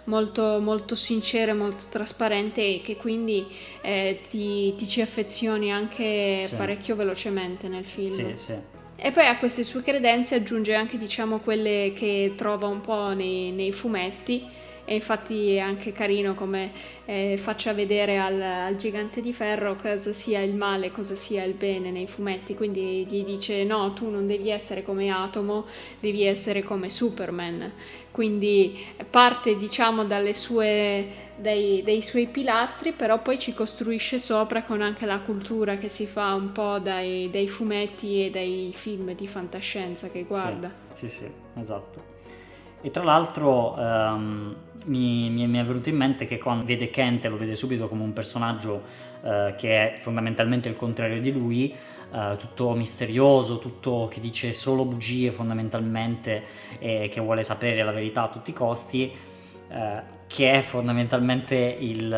molto, 0.06 0.60
molto 0.60 0.96
sincero 0.96 1.52
e 1.52 1.54
molto 1.54 1.86
trasparente 1.90 2.62
e 2.62 2.82
che 2.84 2.98
quindi 2.98 3.46
eh, 3.82 4.22
ti, 4.28 4.74
ti, 4.76 4.88
ci 4.88 5.02
affezioni 5.02 5.72
anche 5.72 6.40
sì. 6.48 6.56
parecchio 6.56 6.96
velocemente 6.96 7.68
nel 7.68 7.86
film. 7.86 8.10
Sì, 8.10 8.36
sì. 8.36 8.75
E 8.98 9.12
poi 9.12 9.28
a 9.28 9.38
queste 9.38 9.64
sue 9.64 9.82
credenze 9.84 10.36
aggiunge 10.36 10.74
anche 10.74 10.98
diciamo 10.98 11.40
quelle 11.40 11.92
che 11.96 12.34
trova 12.36 12.68
un 12.68 12.82
po' 12.82 13.14
nei, 13.14 13.52
nei 13.52 13.72
fumetti. 13.72 14.50
E 14.88 14.96
infatti 14.96 15.54
è 15.54 15.60
anche 15.60 15.92
carino 15.92 16.36
come 16.36 16.72
eh, 17.06 17.38
faccia 17.42 17.74
vedere 17.74 18.20
al, 18.20 18.40
al, 18.40 18.76
gigante 18.78 19.20
di 19.20 19.34
ferro 19.34 19.76
cosa 19.78 20.14
sia 20.14 20.42
il 20.42 20.54
male, 20.54 20.92
cosa 20.92 21.16
sia 21.16 21.44
il 21.44 21.54
bene 21.56 21.90
nei 21.90 22.06
fumetti, 22.06 22.54
quindi 22.54 23.04
gli 23.08 23.24
dice 23.24 23.64
no, 23.64 23.94
tu 23.94 24.10
non 24.12 24.28
devi 24.28 24.52
essere 24.52 24.84
come 24.84 25.10
Atomo, 25.10 25.66
devi 26.00 26.24
essere 26.24 26.62
come 26.62 26.92
Superman, 26.92 27.72
quindi 28.12 28.78
parte 29.10 29.58
diciamo 29.58 30.06
dalle 30.06 30.36
sue 30.36 31.25
dei, 31.38 31.82
dei, 31.84 32.02
suoi 32.02 32.28
pilastri, 32.28 32.92
però 32.92 33.22
poi 33.22 33.40
ci 33.40 33.54
costruisce 33.54 34.20
sopra 34.20 34.64
con 34.64 34.82
anche 34.82 35.06
la 35.06 35.20
cultura 35.20 35.78
che 35.78 35.90
si 35.90 36.06
fa 36.06 36.34
un 36.34 36.52
po' 36.52 36.80
dai, 36.80 37.30
dai 37.32 37.48
fumetti 37.48 38.26
e 38.26 38.30
dai 38.30 38.74
film 38.76 39.14
di 39.14 39.28
fantascienza 39.28 40.10
che 40.10 40.24
guarda. 40.24 40.72
Sì, 40.92 41.08
sì, 41.08 41.26
sì 41.26 41.32
esatto. 41.60 42.14
E 42.82 42.92
tra 42.92 43.04
l'altro 43.04 43.74
um, 43.74 44.56
mi, 44.86 45.30
mi, 45.30 45.60
è 45.60 45.66
venuto 45.66 45.90
in 45.90 45.96
mente 45.96 46.26
che 46.26 46.38
quando 46.38 46.66
vede 46.66 46.92
Kent 46.92 47.26
lo 47.26 47.38
vede 47.38 47.56
subito 47.56 47.88
come 47.88 48.04
un 48.04 48.14
personaggio 48.14 48.84
uh, 49.22 49.56
che 49.56 49.96
è 49.96 50.00
fondamentalmente 50.00 50.70
il 50.70 50.76
contrario 50.76 51.20
di 51.20 51.32
lui, 51.32 51.74
uh, 52.12 52.36
tutto 52.38 52.74
misterioso, 52.76 53.58
tutto 53.58 54.08
che 54.12 54.20
dice 54.20 54.54
solo 54.54 54.86
bugie 54.86 55.32
fondamentalmente 55.32 56.44
e 56.78 57.10
che 57.12 57.20
vuole 57.22 57.42
sapere 57.42 57.82
la 57.82 57.92
verità 57.92 58.24
a 58.24 58.30
tutti 58.30 58.52
i 58.52 58.54
costi, 58.54 59.12
uh, 59.70 60.14
che 60.28 60.54
è 60.54 60.62
fondamentalmente 60.62 61.56
il, 61.56 62.12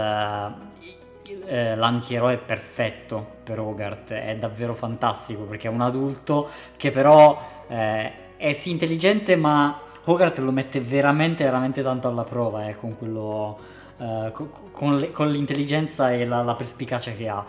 eh, 1.46 1.76
l'antieroe 1.76 2.38
perfetto 2.38 3.36
per 3.44 3.60
Hogarth, 3.60 4.12
è 4.12 4.36
davvero 4.38 4.74
fantastico 4.74 5.44
perché 5.44 5.68
è 5.68 5.72
un 5.72 5.82
adulto 5.82 6.50
che 6.76 6.92
però 6.92 7.64
eh, 7.68 8.12
è 8.38 8.54
sì 8.54 8.72
intelligente 8.72 9.36
ma 9.36 9.80
Hogarth 10.06 10.40
lo 10.40 10.52
mette 10.52 10.80
veramente 10.80 11.44
veramente 11.44 11.82
tanto 11.82 12.08
alla 12.08 12.24
prova 12.24 12.68
eh, 12.68 12.76
con 12.76 12.98
quello... 12.98 13.76
Uh, 13.98 14.32
con, 14.70 14.96
le, 14.96 15.12
con, 15.12 15.32
l'intelligenza 15.32 16.12
e 16.12 16.24
la, 16.24 16.44
la 16.44 16.54
perspicacia 16.54 17.14
che 17.14 17.28
ha 17.28 17.44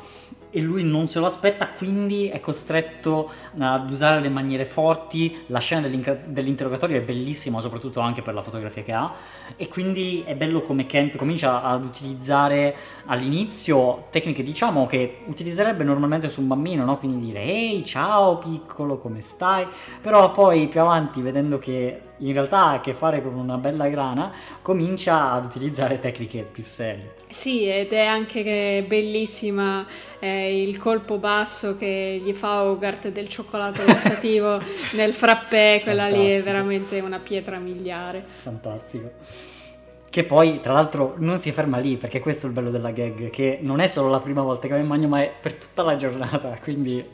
e 0.50 0.60
lui 0.60 0.82
non 0.82 1.06
se 1.06 1.18
lo 1.18 1.26
aspetta, 1.26 1.68
quindi 1.68 2.28
è 2.28 2.40
costretto 2.40 3.30
ad 3.58 3.90
usare 3.90 4.20
le 4.20 4.28
maniere 4.28 4.64
forti. 4.64 5.44
La 5.46 5.58
scena 5.58 5.86
dell'interrogatorio 5.88 6.98
è 6.98 7.02
bellissima, 7.02 7.60
soprattutto 7.60 8.00
anche 8.00 8.22
per 8.22 8.34
la 8.34 8.42
fotografia 8.42 8.82
che 8.82 8.92
ha. 8.92 9.12
E 9.56 9.68
quindi 9.68 10.22
è 10.24 10.34
bello 10.34 10.62
come 10.62 10.86
Kent 10.86 11.16
comincia 11.16 11.62
ad 11.62 11.84
utilizzare 11.84 12.74
all'inizio 13.06 14.06
tecniche, 14.10 14.42
diciamo, 14.42 14.86
che 14.86 15.18
utilizzerebbe 15.26 15.84
normalmente 15.84 16.28
su 16.28 16.40
un 16.40 16.48
bambino, 16.48 16.84
no? 16.84 16.98
Quindi 16.98 17.26
dire 17.26 17.42
ehi, 17.42 17.84
ciao 17.84 18.38
piccolo, 18.38 18.98
come 18.98 19.20
stai? 19.20 19.66
Però 20.00 20.30
poi 20.30 20.68
più 20.68 20.80
avanti, 20.80 21.20
vedendo 21.20 21.58
che 21.58 22.02
in 22.18 22.32
realtà 22.32 22.58
ha 22.58 22.72
a 22.72 22.80
che 22.80 22.94
fare 22.94 23.22
con 23.22 23.34
una 23.34 23.56
bella 23.56 23.88
grana, 23.88 24.32
comincia 24.60 25.30
ad 25.32 25.44
utilizzare 25.44 25.98
tecniche 26.00 26.42
più 26.42 26.64
serie. 26.64 27.14
Sì, 27.30 27.68
ed 27.68 27.92
è 27.92 28.04
anche 28.04 28.84
bellissima 28.88 29.86
eh, 30.20 30.62
il 30.62 30.78
colpo 30.78 31.18
basso 31.18 31.76
che 31.76 32.20
gli 32.22 32.32
fa 32.32 32.64
Hogarth 32.64 33.08
del 33.08 33.28
cioccolato 33.28 33.84
lassativo 33.84 34.60
nel 34.94 35.14
frappè, 35.14 35.80
quella 35.82 36.02
Fantastico. 36.02 36.26
lì 36.26 36.30
è 36.32 36.42
veramente 36.42 37.00
una 37.00 37.18
pietra 37.18 37.58
miliare. 37.58 38.24
Fantastico. 38.42 39.10
Che 40.10 40.24
poi, 40.24 40.60
tra 40.60 40.72
l'altro, 40.72 41.14
non 41.18 41.38
si 41.38 41.52
ferma 41.52 41.78
lì, 41.78 41.96
perché 41.96 42.20
questo 42.20 42.46
è 42.46 42.48
il 42.48 42.54
bello 42.54 42.70
della 42.70 42.90
gag, 42.90 43.28
che 43.30 43.58
non 43.60 43.80
è 43.80 43.86
solo 43.86 44.08
la 44.08 44.20
prima 44.20 44.42
volta 44.42 44.66
che 44.66 44.72
va 44.72 44.78
in 44.78 44.88
bagno, 44.88 45.06
ma 45.06 45.20
è 45.20 45.32
per 45.38 45.54
tutta 45.54 45.82
la 45.82 45.96
giornata, 45.96 46.56
quindi 46.62 47.04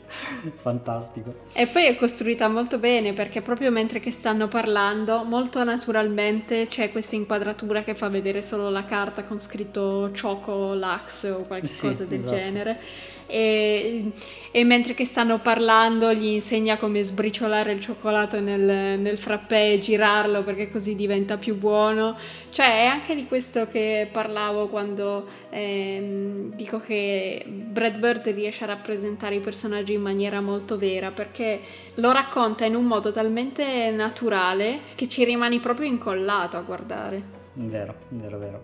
fantastico. 0.53 1.33
E 1.53 1.67
poi 1.67 1.85
è 1.87 1.95
costruita 1.95 2.47
molto 2.47 2.77
bene, 2.77 3.13
perché 3.13 3.41
proprio 3.41 3.69
mentre 3.69 3.99
che 3.99 4.11
stanno 4.11 4.47
parlando, 4.47 5.23
molto 5.23 5.63
naturalmente 5.63 6.67
c'è 6.67 6.91
questa 6.91 7.15
inquadratura 7.15 7.83
che 7.83 7.95
fa 7.95 8.07
vedere 8.07 8.43
solo 8.43 8.69
la 8.69 8.85
carta 8.85 9.23
con 9.23 9.39
scritto 9.39 10.11
Choco 10.19 10.73
Lux 10.73 11.23
o 11.23 11.43
qualcosa 11.47 11.95
sì, 11.95 12.07
del 12.07 12.19
esatto. 12.19 12.35
genere 12.35 12.79
e, 13.27 14.11
e, 14.51 14.63
mentre 14.63 14.93
che 14.93 15.05
stanno 15.05 15.39
parlando 15.39 16.13
gli 16.13 16.25
insegna 16.25 16.77
come 16.77 17.03
sbriciolare 17.03 17.71
il 17.71 17.79
cioccolato 17.79 18.39
nel, 18.39 18.99
nel 18.99 19.17
frappè 19.17 19.71
e 19.71 19.79
girarlo 19.79 20.43
perché 20.43 20.69
così 20.69 20.95
diventa 20.95 21.37
più 21.37 21.55
buono. 21.55 22.17
Cioè 22.49 22.83
è 22.83 22.85
anche 22.85 23.15
di 23.15 23.25
questo 23.25 23.67
che 23.67 24.07
parlavo 24.11 24.67
quando 24.67 25.27
ehm, 25.49 26.55
dico 26.55 26.79
che 26.79 27.43
Brad 27.47 27.97
Bird 27.97 28.27
riesce 28.29 28.63
a 28.63 28.67
rappresentare 28.67 29.35
i 29.35 29.39
personaggi 29.39 29.93
in 29.93 30.01
maniera 30.01 30.39
molto 30.41 30.77
vera 30.77 31.11
perché 31.11 31.59
lo 31.95 32.11
racconta 32.11 32.65
in 32.65 32.75
un 32.75 32.85
modo 32.85 33.11
talmente 33.11 33.91
naturale 33.91 34.79
che 34.95 35.07
ci 35.07 35.23
rimani 35.23 35.59
proprio 35.59 35.87
incollato 35.87 36.57
a 36.57 36.61
guardare. 36.61 37.43
Vero, 37.53 37.95
vero, 38.09 38.37
vero. 38.37 38.63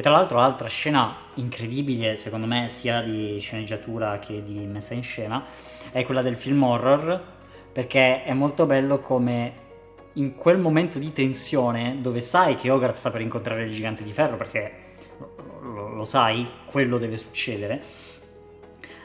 E 0.00 0.02
tra 0.02 0.12
l'altro 0.12 0.38
l'altra 0.38 0.66
scena 0.66 1.14
incredibile, 1.34 2.16
secondo 2.16 2.46
me, 2.46 2.68
sia 2.68 3.02
di 3.02 3.38
sceneggiatura 3.38 4.18
che 4.18 4.42
di 4.42 4.60
messa 4.60 4.94
in 4.94 5.02
scena, 5.02 5.44
è 5.92 6.06
quella 6.06 6.22
del 6.22 6.36
film 6.36 6.62
horror, 6.62 7.22
perché 7.70 8.24
è 8.24 8.32
molto 8.32 8.64
bello 8.64 8.98
come 9.00 9.52
in 10.14 10.36
quel 10.36 10.56
momento 10.56 10.98
di 10.98 11.12
tensione, 11.12 11.98
dove 12.00 12.22
sai 12.22 12.56
che 12.56 12.70
Hogarth 12.70 12.94
sta 12.94 13.10
per 13.10 13.20
incontrare 13.20 13.64
il 13.64 13.72
gigante 13.72 14.02
di 14.02 14.10
ferro, 14.10 14.38
perché 14.38 14.72
lo, 15.60 15.88
lo 15.88 16.04
sai, 16.06 16.48
quello 16.64 16.96
deve 16.96 17.18
succedere, 17.18 17.82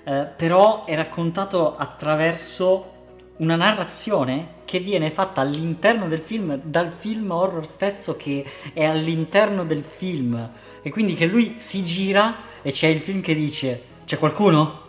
eh, 0.05 0.29
però 0.33 0.85
è 0.85 0.95
raccontato 0.95 1.75
attraverso 1.75 2.94
una 3.37 3.55
narrazione 3.55 4.53
che 4.65 4.79
viene 4.79 5.11
fatta 5.11 5.41
all'interno 5.41 6.07
del 6.07 6.21
film 6.21 6.55
dal 6.63 6.89
film 6.91 7.31
horror 7.31 7.65
stesso 7.65 8.15
che 8.15 8.45
è 8.73 8.85
all'interno 8.85 9.65
del 9.65 9.83
film 9.83 10.49
e 10.81 10.89
quindi 10.89 11.15
che 11.15 11.25
lui 11.25 11.55
si 11.57 11.83
gira 11.83 12.35
e 12.61 12.71
c'è 12.71 12.87
il 12.87 12.99
film 12.99 13.21
che 13.21 13.35
dice 13.35 13.81
c'è 14.05 14.17
qualcuno? 14.17 14.83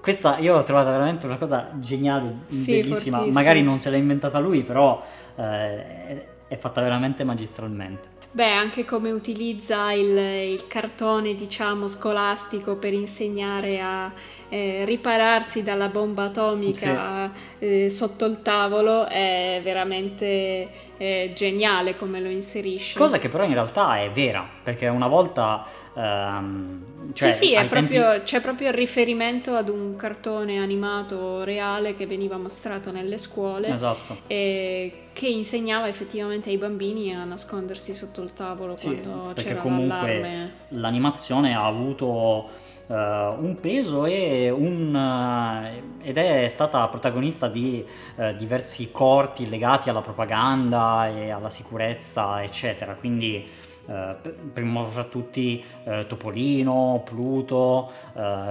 Questa 0.00 0.38
io 0.38 0.52
l'ho 0.52 0.64
trovata 0.64 0.90
veramente 0.90 1.26
una 1.26 1.36
cosa 1.36 1.70
geniale, 1.74 2.38
Sì, 2.48 2.72
bellissima, 2.80 3.18
fortissimo. 3.18 3.26
magari 3.32 3.62
non 3.62 3.78
se 3.78 3.90
l'ha 3.90 3.96
inventata 3.96 4.40
lui 4.40 4.64
però 4.64 5.00
eh, 5.36 5.42
è- 5.42 6.26
è 6.48 6.56
fatta 6.56 6.80
veramente 6.82 7.22
magistralmente. 7.24 8.10
Beh, 8.34 8.50
anche 8.50 8.86
come 8.86 9.10
utilizza 9.10 9.92
il, 9.92 10.16
il 10.16 10.66
cartone, 10.66 11.34
diciamo, 11.34 11.86
scolastico 11.86 12.76
per 12.78 12.94
insegnare 12.94 13.78
a 13.78 14.10
eh, 14.48 14.86
ripararsi 14.86 15.62
dalla 15.62 15.88
bomba 15.90 16.24
atomica 16.24 17.30
eh, 17.58 17.90
sotto 17.90 18.24
il 18.24 18.40
tavolo 18.40 19.06
è 19.06 19.60
veramente 19.62 20.91
eh, 21.02 21.32
geniale 21.34 21.96
come 21.96 22.20
lo 22.20 22.28
inserisce. 22.28 22.96
Cosa 22.96 23.18
che 23.18 23.28
però 23.28 23.42
in 23.44 23.54
realtà 23.54 23.98
è 24.00 24.10
vera, 24.12 24.48
perché 24.62 24.86
una 24.86 25.08
volta... 25.08 25.66
ehm, 25.94 27.12
cioè, 27.12 27.32
sì, 27.32 27.46
sì, 27.46 27.52
tempi- 27.54 27.68
proprio- 27.68 28.22
c'è 28.22 28.40
proprio 28.40 28.68
il 28.68 28.74
riferimento 28.74 29.54
ad 29.54 29.68
un 29.68 29.96
cartone 29.96 30.58
animato 30.58 31.42
reale 31.42 31.96
che 31.96 32.06
veniva 32.06 32.36
mostrato 32.36 32.92
nelle 32.92 33.18
scuole 33.18 33.68
Esatto. 33.68 34.18
e 34.28 35.08
che 35.12 35.26
insegnava 35.26 35.88
effettivamente 35.88 36.48
ai 36.50 36.56
bambini 36.56 37.12
a 37.14 37.24
nascondersi 37.24 37.92
sotto 37.94 38.22
il 38.22 38.32
tavolo 38.32 38.76
Sì, 38.76 38.86
quando 38.86 39.32
perché 39.34 39.50
c'era 39.50 39.60
comunque 39.60 39.96
l'allarme. 39.96 40.52
l'animazione 40.68 41.54
ha 41.54 41.66
avuto 41.66 42.48
eh, 42.86 42.94
un 42.94 43.56
peso 43.60 44.04
e 44.04 44.50
un, 44.50 44.94
eh, 44.94 46.08
ed 46.08 46.18
è 46.18 46.46
stata 46.48 46.86
protagonista 46.88 47.48
di 47.48 47.84
eh, 48.16 48.34
diversi 48.36 48.90
corti 48.90 49.48
legati 49.48 49.88
alla 49.90 50.00
propaganda 50.00 51.08
e 51.08 51.30
alla 51.30 51.50
sicurezza, 51.50 52.42
eccetera. 52.42 52.94
Quindi, 52.94 53.70
p- 53.84 54.32
primo 54.52 54.84
fra 54.86 55.02
tutti 55.02 55.62
Topolino, 56.06 57.02
Pluto, 57.04 57.90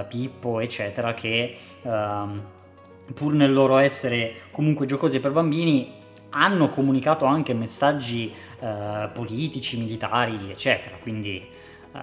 Pippo, 0.06 0.60
eccetera, 0.60 1.14
che 1.14 1.56
ehm, 1.80 2.42
pur 3.14 3.32
nel 3.32 3.50
loro 3.50 3.78
essere 3.78 4.34
comunque 4.50 4.84
giocosi 4.84 5.20
per 5.20 5.32
bambini 5.32 6.00
hanno 6.30 6.68
comunicato 6.68 7.24
anche 7.24 7.54
messaggi 7.54 8.32
eh, 8.60 9.08
politici, 9.12 9.78
militari, 9.78 10.50
eccetera. 10.50 10.96
Quindi, 11.00 11.46
eh, 11.94 11.98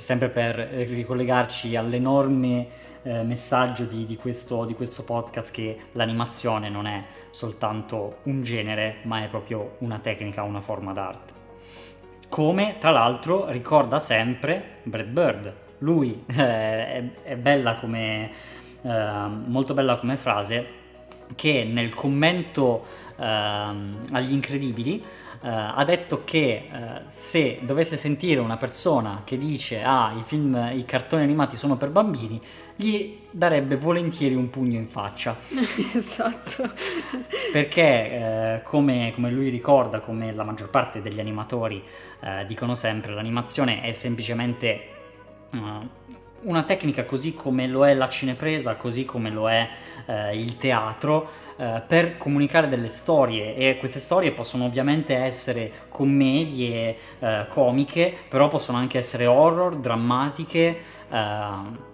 sempre 0.00 0.28
per 0.28 0.54
ricollegarci 0.56 1.76
all'enorme 1.76 2.66
eh, 3.02 3.22
messaggio 3.22 3.84
di, 3.84 4.06
di 4.06 4.16
questo, 4.16 4.64
di 4.64 4.74
questo 4.74 5.02
podcast, 5.02 5.50
che 5.50 5.76
l'animazione 5.92 6.68
non 6.68 6.86
è 6.86 7.04
soltanto 7.30 8.18
un 8.24 8.42
genere, 8.42 8.96
ma 9.02 9.22
è 9.22 9.28
proprio 9.28 9.76
una 9.78 9.98
tecnica, 9.98 10.42
una 10.42 10.60
forma 10.60 10.92
d'arte. 10.92 11.32
Come 12.28 12.76
tra 12.78 12.90
l'altro 12.90 13.48
ricorda 13.50 13.98
sempre 13.98 14.80
Brad 14.82 15.06
Bird. 15.06 15.54
Lui 15.78 16.24
eh, 16.28 16.34
è, 16.34 17.04
è 17.22 17.36
bella 17.36 17.76
come, 17.76 18.30
eh, 18.82 19.26
molto 19.46 19.74
bella 19.74 19.96
come 19.96 20.16
frase 20.16 20.76
che 21.34 21.64
nel 21.64 21.94
commento 21.94 22.84
ehm, 23.16 24.00
agli 24.12 24.32
incredibili 24.32 25.02
eh, 25.40 25.48
ha 25.48 25.84
detto 25.84 26.22
che 26.24 26.40
eh, 26.70 27.00
se 27.08 27.60
dovesse 27.62 27.96
sentire 27.96 28.40
una 28.40 28.56
persona 28.56 29.22
che 29.24 29.38
dice 29.38 29.82
ah 29.82 30.12
i 30.16 30.22
film, 30.24 30.70
i 30.74 30.84
cartoni 30.84 31.22
animati 31.22 31.56
sono 31.56 31.76
per 31.76 31.90
bambini, 31.90 32.40
gli 32.74 33.18
darebbe 33.30 33.76
volentieri 33.76 34.34
un 34.34 34.50
pugno 34.50 34.78
in 34.78 34.86
faccia 34.86 35.36
Esatto. 35.94 36.72
perché 37.52 37.82
eh, 37.82 38.62
come, 38.64 39.12
come 39.14 39.30
lui 39.30 39.48
ricorda, 39.48 40.00
come 40.00 40.32
la 40.32 40.44
maggior 40.44 40.70
parte 40.70 41.00
degli 41.00 41.20
animatori 41.20 41.82
eh, 42.20 42.44
dicono 42.46 42.74
sempre, 42.74 43.12
l'animazione 43.14 43.82
è 43.82 43.92
semplicemente 43.92 44.88
eh, 45.50 45.58
una 46.42 46.62
tecnica 46.62 47.04
così 47.04 47.34
come 47.34 47.66
lo 47.66 47.86
è 47.86 47.94
la 47.94 48.08
cinepresa, 48.08 48.76
così 48.76 49.04
come 49.04 49.30
lo 49.30 49.48
è 49.50 49.68
eh, 50.06 50.38
il 50.38 50.56
teatro, 50.56 51.30
eh, 51.56 51.82
per 51.86 52.16
comunicare 52.16 52.68
delle 52.68 52.88
storie 52.88 53.56
e 53.56 53.78
queste 53.78 53.98
storie 53.98 54.32
possono 54.32 54.64
ovviamente 54.64 55.14
essere 55.16 55.70
commedie 55.88 56.96
eh, 57.18 57.46
comiche, 57.48 58.14
però 58.28 58.48
possono 58.48 58.78
anche 58.78 58.98
essere 58.98 59.26
horror, 59.26 59.76
drammatiche. 59.76 60.82
eh, 61.10 61.86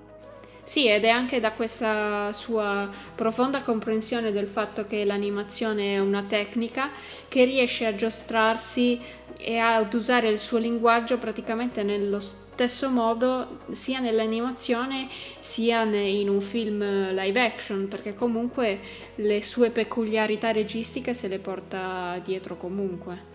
Sì, 0.62 0.88
ed 0.88 1.04
è 1.04 1.08
anche 1.10 1.40
da 1.40 1.52
questa 1.52 2.32
sua 2.32 2.90
profonda 3.14 3.62
comprensione 3.62 4.32
del 4.32 4.46
fatto 4.48 4.86
che 4.86 5.04
l'animazione 5.04 5.94
è 5.94 5.98
una 6.00 6.24
tecnica 6.24 6.90
che 7.28 7.44
riesce 7.44 7.86
a 7.86 7.94
giostrarsi 7.94 9.00
e 9.38 9.58
ad 9.58 9.92
usare 9.94 10.28
il 10.30 10.38
suo 10.38 10.58
linguaggio 10.58 11.18
praticamente 11.18 11.82
nello 11.82 12.20
stesso 12.20 12.43
modo 12.90 13.60
sia 13.70 14.00
nell'animazione 14.00 15.08
sia 15.40 15.82
in 15.82 16.28
un 16.28 16.40
film 16.40 16.80
live 17.12 17.40
action, 17.40 17.88
perché 17.88 18.14
comunque 18.14 18.78
le 19.16 19.42
sue 19.42 19.70
peculiarità 19.70 20.52
registiche 20.52 21.14
se 21.14 21.28
le 21.28 21.38
porta 21.38 22.20
dietro 22.24 22.56
comunque. 22.56 23.32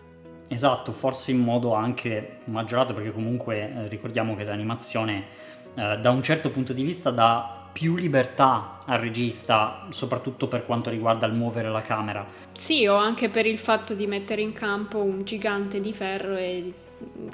Esatto, 0.48 0.92
forse 0.92 1.32
in 1.32 1.40
modo 1.40 1.74
anche 1.74 2.40
maggiorato 2.46 2.94
perché 2.94 3.12
comunque 3.12 3.58
eh, 3.58 3.88
ricordiamo 3.88 4.36
che 4.36 4.44
l'animazione 4.44 5.26
eh, 5.76 6.00
da 6.00 6.10
un 6.10 6.24
certo 6.24 6.50
punto 6.50 6.74
di 6.74 6.82
vista 6.82 7.12
dà 7.12 7.68
più 7.72 7.96
libertà 7.96 8.80
al 8.86 9.00
regista, 9.00 9.86
soprattutto 9.90 10.48
per 10.48 10.66
quanto 10.66 10.90
riguarda 10.90 11.28
il 11.28 11.34
muovere 11.34 11.70
la 11.70 11.84
camera. 11.84 12.26
Sì, 12.54 12.88
o 12.88 12.96
anche 12.96 13.30
per 13.30 13.46
il 13.46 13.60
fatto 13.60 13.94
di 13.94 14.08
mettere 14.08 14.42
in 14.42 14.54
campo 14.54 15.04
un 15.04 15.24
gigante 15.24 15.80
di 15.80 15.94
ferro 15.94 16.36
e 16.36 16.74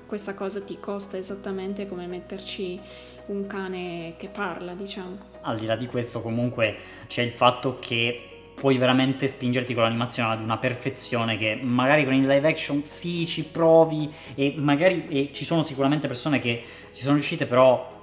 questa 0.06 0.34
cosa 0.34 0.62
ti 0.62 0.80
costa 0.80 1.18
esattamente 1.18 1.88
come 1.88 2.08
metterci 2.08 2.80
un 3.28 3.48
cane 3.48 4.14
che 4.18 4.28
parla, 4.30 4.74
diciamo. 4.74 5.18
Al 5.42 5.58
di 5.58 5.66
là 5.66 5.76
di 5.76 5.88
questo 5.88 6.22
comunque 6.22 6.76
c'è 7.08 7.22
il 7.22 7.32
fatto 7.32 7.78
che 7.80 8.30
puoi 8.56 8.78
veramente 8.78 9.28
spingerti 9.28 9.74
con 9.74 9.84
l'animazione 9.84 10.34
ad 10.34 10.42
una 10.42 10.58
perfezione 10.58 11.36
che 11.38 11.60
magari 11.62 12.06
con 12.06 12.14
il 12.14 12.26
live 12.26 12.48
action 12.48 12.86
sì 12.86 13.26
ci 13.26 13.44
provi 13.44 14.12
e 14.34 14.54
magari 14.58 15.08
e 15.10 15.30
ci 15.34 15.44
sono 15.44 15.62
sicuramente 15.64 16.08
persone 16.08 16.40
che 16.40 16.64
ci 16.94 17.02
sono 17.02 17.16
riuscite 17.16 17.46
però 17.46 17.94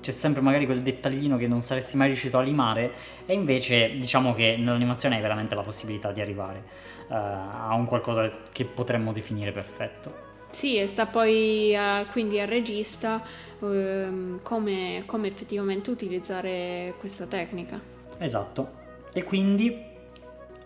c'è 0.00 0.10
sempre 0.10 0.40
magari 0.40 0.64
quel 0.64 0.80
dettaglino 0.80 1.36
che 1.36 1.46
non 1.46 1.60
saresti 1.60 1.96
mai 1.96 2.06
riuscito 2.08 2.38
a 2.38 2.42
limare 2.42 2.92
e 3.26 3.34
invece 3.34 3.92
diciamo 3.98 4.34
che 4.34 4.56
nell'animazione 4.56 5.16
hai 5.16 5.20
veramente 5.20 5.54
la 5.54 5.62
possibilità 5.62 6.10
di 6.10 6.22
arrivare 6.22 6.64
eh, 7.08 7.14
a 7.14 7.74
un 7.74 7.84
qualcosa 7.84 8.30
che 8.50 8.64
potremmo 8.64 9.12
definire 9.12 9.52
perfetto. 9.52 10.31
Sì, 10.52 10.76
e 10.76 10.86
sta 10.86 11.06
poi 11.06 11.74
a- 11.74 12.06
quindi 12.10 12.38
al 12.38 12.46
regista 12.46 13.22
ehm, 13.60 14.40
come, 14.42 15.02
come 15.06 15.28
effettivamente 15.28 15.90
utilizzare 15.90 16.94
questa 17.00 17.26
tecnica. 17.26 17.80
Esatto. 18.18 18.80
E 19.12 19.24
quindi 19.24 19.90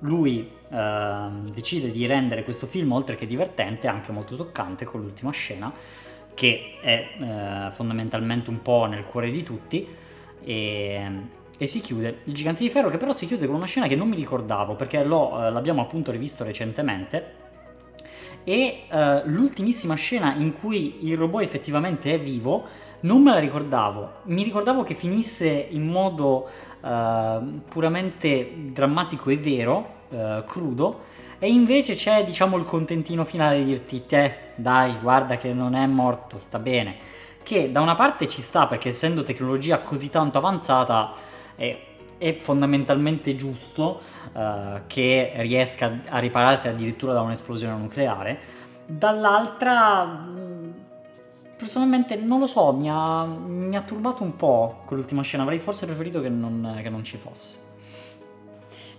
lui 0.01 0.51
ehm, 0.71 1.51
decide 1.51 1.91
di 1.91 2.05
rendere 2.07 2.45
questo 2.45 2.67
film, 2.67 2.93
oltre 2.93 3.15
che 3.15 3.27
divertente, 3.27 3.87
anche 3.87 4.13
molto 4.13 4.37
toccante 4.37 4.85
con 4.85 5.01
l'ultima 5.01 5.31
scena, 5.31 5.73
che 6.35 6.79
è 6.83 7.09
eh, 7.19 7.73
fondamentalmente 7.73 8.51
un 8.51 8.61
po' 8.61 8.85
nel 8.87 9.05
cuore 9.05 9.31
di 9.31 9.43
tutti. 9.43 9.87
E, 10.45 11.11
e 11.59 11.67
si 11.67 11.81
chiude 11.81 12.19
il 12.25 12.35
gigante 12.35 12.63
di 12.63 12.69
ferro, 12.71 12.91
che 12.91 12.99
però 12.99 13.13
si 13.13 13.27
chiude 13.27 13.47
con 13.47 13.55
una 13.55 13.67
scena 13.67 13.87
che 13.87 13.97
non 13.97 14.09
mi 14.09 14.17
ricordavo 14.17 14.75
perché 14.75 15.01
eh, 15.01 15.05
l'abbiamo 15.05 15.81
appunto 15.81 16.11
rivisto 16.11 16.45
recentemente. 16.45 17.45
E 18.49 18.85
eh, 18.89 19.23
l'ultimissima 19.25 19.97
scena 19.97 20.35
in 20.35 20.55
cui 20.55 20.99
il 21.09 21.17
robot 21.17 21.43
effettivamente 21.43 22.15
è 22.15 22.21
vivo 22.21 22.65
non 23.01 23.23
me 23.23 23.33
la 23.33 23.41
ricordavo. 23.41 24.11
Mi 24.25 24.45
ricordavo 24.45 24.85
che 24.85 24.95
finisse 24.95 25.49
in 25.49 25.87
modo 25.87 26.49
eh, 26.81 27.39
puramente 27.69 28.53
drammatico 28.73 29.31
e 29.31 29.37
vero, 29.37 29.95
eh, 30.11 30.45
crudo, 30.47 31.01
e 31.39 31.51
invece 31.51 31.95
c'è, 31.95 32.25
diciamo, 32.25 32.57
il 32.57 32.65
contentino 32.65 33.25
finale 33.25 33.59
di 33.59 33.65
dirti, 33.65 34.07
te, 34.07 34.35
dai, 34.55 34.97
guarda 35.01 35.37
che 35.37 35.53
non 35.53 35.75
è 35.75 35.85
morto, 35.87 36.39
sta 36.39 36.59
bene. 36.59 36.97
Che 37.43 37.71
da 37.71 37.81
una 37.81 37.95
parte 37.95 38.29
ci 38.29 38.43
sta 38.43 38.67
perché 38.67 38.91
essendo 38.91 39.23
tecnologia 39.23 39.81
così 39.81 40.09
tanto 40.09 40.39
avanzata 40.39 41.13
è, 41.55 41.79
è 42.19 42.35
fondamentalmente 42.35 43.35
giusto 43.35 44.01
eh, 44.35 44.83
che 44.87 45.33
riesca 45.37 46.01
a 46.09 46.19
ripararsi 46.19 46.69
addirittura 46.69 47.13
da 47.13 47.21
un'esplosione 47.21 47.77
nucleare. 47.77 48.39
Dall'altra, 48.87 50.05
mh, 50.05 50.75
personalmente 51.57 52.17
non 52.17 52.41
lo 52.41 52.47
so, 52.47 52.73
mi 52.73 52.89
ha, 52.91 53.25
mi 53.25 53.77
ha 53.77 53.83
turbato 53.83 54.23
un 54.23 54.37
po' 54.37 54.83
quell'ultima 54.87 55.23
scena. 55.23 55.43
Avrei 55.43 55.59
forse 55.59 55.87
preferito 55.87 56.21
che 56.21 56.29
non, 56.29 56.79
che 56.83 56.89
non 56.89 57.05
ci 57.05 57.17
fosse. 57.17 57.65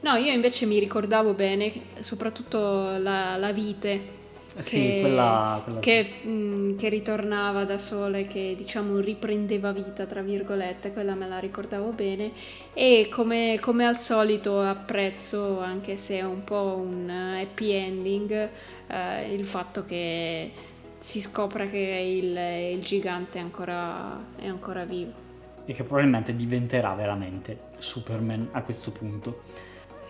No, 0.02 0.16
io 0.16 0.32
invece 0.32 0.66
mi 0.66 0.78
ricordavo 0.78 1.34
bene, 1.34 1.74
soprattutto 2.00 2.98
la, 2.98 3.36
la 3.36 3.52
vite 3.52 4.16
Sì, 4.60 4.80
che, 4.80 4.98
quella- 5.02 5.62
quella 5.64 5.80
che, 5.80 6.04
mh, 6.24 6.76
che 6.78 6.90
ritornava 6.90 7.64
da 7.66 7.78
sole, 7.78 8.26
che 8.28 8.56
diciamo 8.58 9.00
riprendeva 9.00 9.72
vita, 9.72 10.06
tra 10.06 10.22
virgolette, 10.22 10.92
quella 10.94 11.14
me 11.16 11.28
la 11.28 11.40
ricordavo 11.40 11.92
bene. 11.92 12.32
E 12.74 13.08
come, 13.12 13.58
come 13.62 13.86
al 13.86 13.98
solito 13.98 14.60
apprezzo, 14.62 15.60
anche 15.60 15.98
se 15.98 16.18
è 16.18 16.24
un 16.24 16.44
po' 16.44 16.76
un 16.78 17.10
eh, 17.10 17.42
happy 17.42 17.72
ending, 17.72 18.50
eh, 18.88 19.34
il 19.34 19.46
fatto 19.46 19.86
che 19.86 20.52
si 21.00 21.22
scopra 21.22 21.68
che 21.68 21.78
il, 21.78 22.78
il 22.78 22.84
gigante 22.84 23.38
è 23.40 23.42
ancora, 23.42 24.20
è 24.38 24.48
ancora 24.48 24.84
vivo. 24.84 25.26
E 25.66 25.74
che 25.74 25.84
probabilmente 25.84 26.36
diventerà 26.36 26.94
veramente 26.94 27.60
Superman 27.78 28.50
a 28.52 28.62
questo 28.62 28.92
punto. 28.92 29.42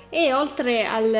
E 0.10 0.34
oltre 0.34 0.86
al 0.86 1.12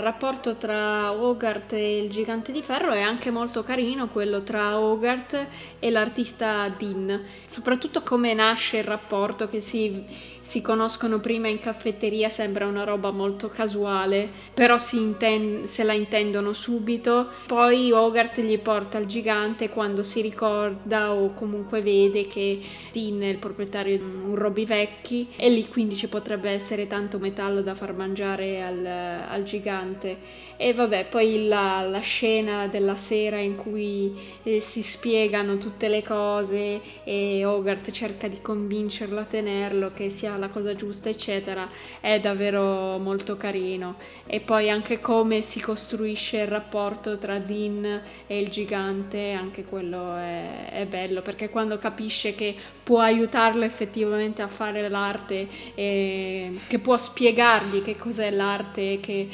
rapporto 0.00 0.54
tra 0.54 1.10
Hogarth 1.10 1.72
e 1.72 1.98
il 1.98 2.10
gigante 2.10 2.52
di 2.52 2.62
ferro 2.62 2.92
è 2.92 3.00
anche 3.02 3.32
molto 3.32 3.64
carino 3.64 4.06
quello 4.06 4.44
tra 4.44 4.78
Hogarth 4.78 5.46
e 5.80 5.90
l'artista 5.90 6.68
Dean, 6.68 7.24
soprattutto 7.48 8.02
come 8.02 8.34
nasce 8.34 8.76
il 8.78 8.84
rapporto 8.84 9.48
che 9.48 9.60
si, 9.60 10.35
si 10.46 10.60
conoscono 10.62 11.18
prima 11.20 11.48
in 11.48 11.58
caffetteria 11.58 12.28
sembra 12.28 12.66
una 12.66 12.84
roba 12.84 13.10
molto 13.10 13.48
casuale, 13.48 14.30
però 14.54 14.78
si 14.78 14.96
inten- 14.96 15.66
se 15.66 15.82
la 15.82 15.92
intendono 15.92 16.52
subito, 16.52 17.30
poi 17.46 17.90
Hogarth 17.92 18.40
gli 18.40 18.58
porta 18.58 18.98
il 18.98 19.06
gigante 19.06 19.68
quando 19.68 20.02
si 20.02 20.20
ricorda 20.20 21.12
o 21.12 21.32
comunque 21.34 21.82
vede 21.82 22.26
che 22.26 22.60
Dean 22.92 23.20
è 23.22 23.26
il 23.28 23.38
proprietario 23.38 23.98
di 23.98 24.04
un 24.04 24.34
Robivecchi 24.36 25.32
e 25.36 25.48
lì 25.50 25.66
quindi 25.68 25.96
ci 25.96 26.08
potrebbe 26.08 26.50
essere 26.50 26.86
tanto 26.86 27.18
metallo 27.18 27.60
da 27.62 27.74
far 27.74 27.92
mangiare 27.94 28.62
al, 28.62 28.84
al 28.86 29.42
gigante. 29.42 30.18
E 30.58 30.72
vabbè, 30.72 31.06
poi 31.10 31.46
la, 31.46 31.82
la 31.82 32.00
scena 32.00 32.66
della 32.66 32.96
sera 32.96 33.38
in 33.38 33.56
cui 33.56 34.16
eh, 34.42 34.60
si 34.60 34.82
spiegano 34.82 35.58
tutte 35.58 35.88
le 35.88 36.02
cose 36.02 36.80
e 37.04 37.44
Hogarth 37.44 37.90
cerca 37.90 38.26
di 38.26 38.40
convincerlo 38.40 39.20
a 39.20 39.24
tenerlo 39.24 39.92
che 39.92 40.08
sia 40.10 40.34
la 40.38 40.48
cosa 40.48 40.74
giusta, 40.74 41.10
eccetera, 41.10 41.68
è 42.00 42.20
davvero 42.20 42.96
molto 42.96 43.36
carino. 43.36 43.96
E 44.26 44.40
poi 44.40 44.70
anche 44.70 44.98
come 45.00 45.42
si 45.42 45.60
costruisce 45.60 46.38
il 46.38 46.48
rapporto 46.48 47.18
tra 47.18 47.38
Dean 47.38 48.02
e 48.26 48.40
il 48.40 48.48
gigante, 48.48 49.32
anche 49.32 49.64
quello 49.64 50.16
è, 50.16 50.70
è 50.70 50.86
bello, 50.86 51.20
perché 51.20 51.50
quando 51.50 51.78
capisce 51.78 52.34
che 52.34 52.54
può 52.82 53.00
aiutarlo 53.00 53.64
effettivamente 53.64 54.40
a 54.40 54.48
fare 54.48 54.88
l'arte, 54.88 55.48
e 55.74 56.58
che 56.66 56.78
può 56.78 56.96
spiegargli 56.96 57.82
che 57.82 57.96
cos'è 57.96 58.30
l'arte 58.30 59.00
che 59.00 59.28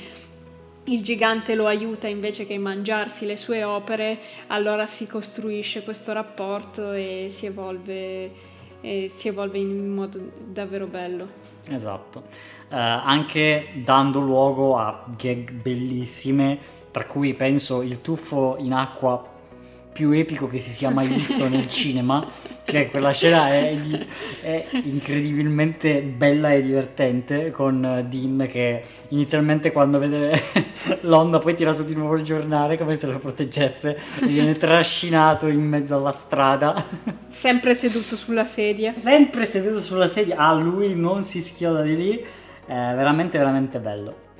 il 0.84 1.02
gigante 1.02 1.54
lo 1.54 1.66
aiuta 1.66 2.08
invece 2.08 2.46
che 2.46 2.58
mangiarsi 2.58 3.24
le 3.24 3.36
sue 3.36 3.62
opere, 3.62 4.18
allora 4.48 4.86
si 4.86 5.06
costruisce 5.06 5.84
questo 5.84 6.12
rapporto 6.12 6.92
e 6.92 7.28
si 7.30 7.46
evolve, 7.46 8.30
e 8.80 9.10
si 9.14 9.28
evolve 9.28 9.58
in 9.58 9.88
modo 9.88 10.18
davvero 10.44 10.86
bello. 10.86 11.28
Esatto. 11.68 12.24
Eh, 12.68 12.76
anche 12.76 13.68
dando 13.84 14.20
luogo 14.20 14.76
a 14.76 15.04
gag 15.16 15.52
bellissime, 15.52 16.58
tra 16.90 17.04
cui 17.04 17.34
penso 17.34 17.82
il 17.82 18.00
tuffo 18.00 18.56
in 18.58 18.72
acqua 18.72 19.31
più 19.92 20.10
epico 20.10 20.48
che 20.48 20.58
si 20.58 20.70
sia 20.70 20.90
mai 20.90 21.06
visto 21.12 21.48
nel 21.48 21.68
cinema, 21.68 22.26
che 22.64 22.88
quella 22.90 23.10
scena 23.12 23.48
è, 23.48 23.76
è 24.40 24.66
incredibilmente 24.84 26.00
bella 26.02 26.52
e 26.52 26.62
divertente 26.62 27.50
con 27.50 27.84
eh, 27.84 28.04
Dean 28.06 28.46
che 28.50 28.82
inizialmente 29.08 29.70
quando 29.70 29.98
vede 29.98 30.40
l'onda 31.02 31.38
poi 31.38 31.54
tira 31.54 31.72
su 31.72 31.84
di 31.84 31.94
nuovo 31.94 32.16
il 32.16 32.22
giornale 32.22 32.78
come 32.78 32.96
se 32.96 33.06
lo 33.06 33.18
proteggesse 33.18 33.98
e 34.20 34.26
viene 34.26 34.54
trascinato 34.54 35.46
in 35.46 35.62
mezzo 35.62 35.96
alla 35.96 36.12
strada. 36.12 36.84
Sempre 37.28 37.74
seduto 37.74 38.16
sulla 38.16 38.46
sedia. 38.46 38.94
Sempre 38.96 39.44
seduto 39.44 39.80
sulla 39.80 40.06
sedia, 40.06 40.36
ah 40.38 40.54
lui 40.54 40.94
non 40.94 41.22
si 41.22 41.40
schioda 41.40 41.82
di 41.82 41.96
lì, 41.96 42.24
è 42.64 42.72
veramente 42.72 43.38
veramente 43.38 43.78
bello. 43.78 44.30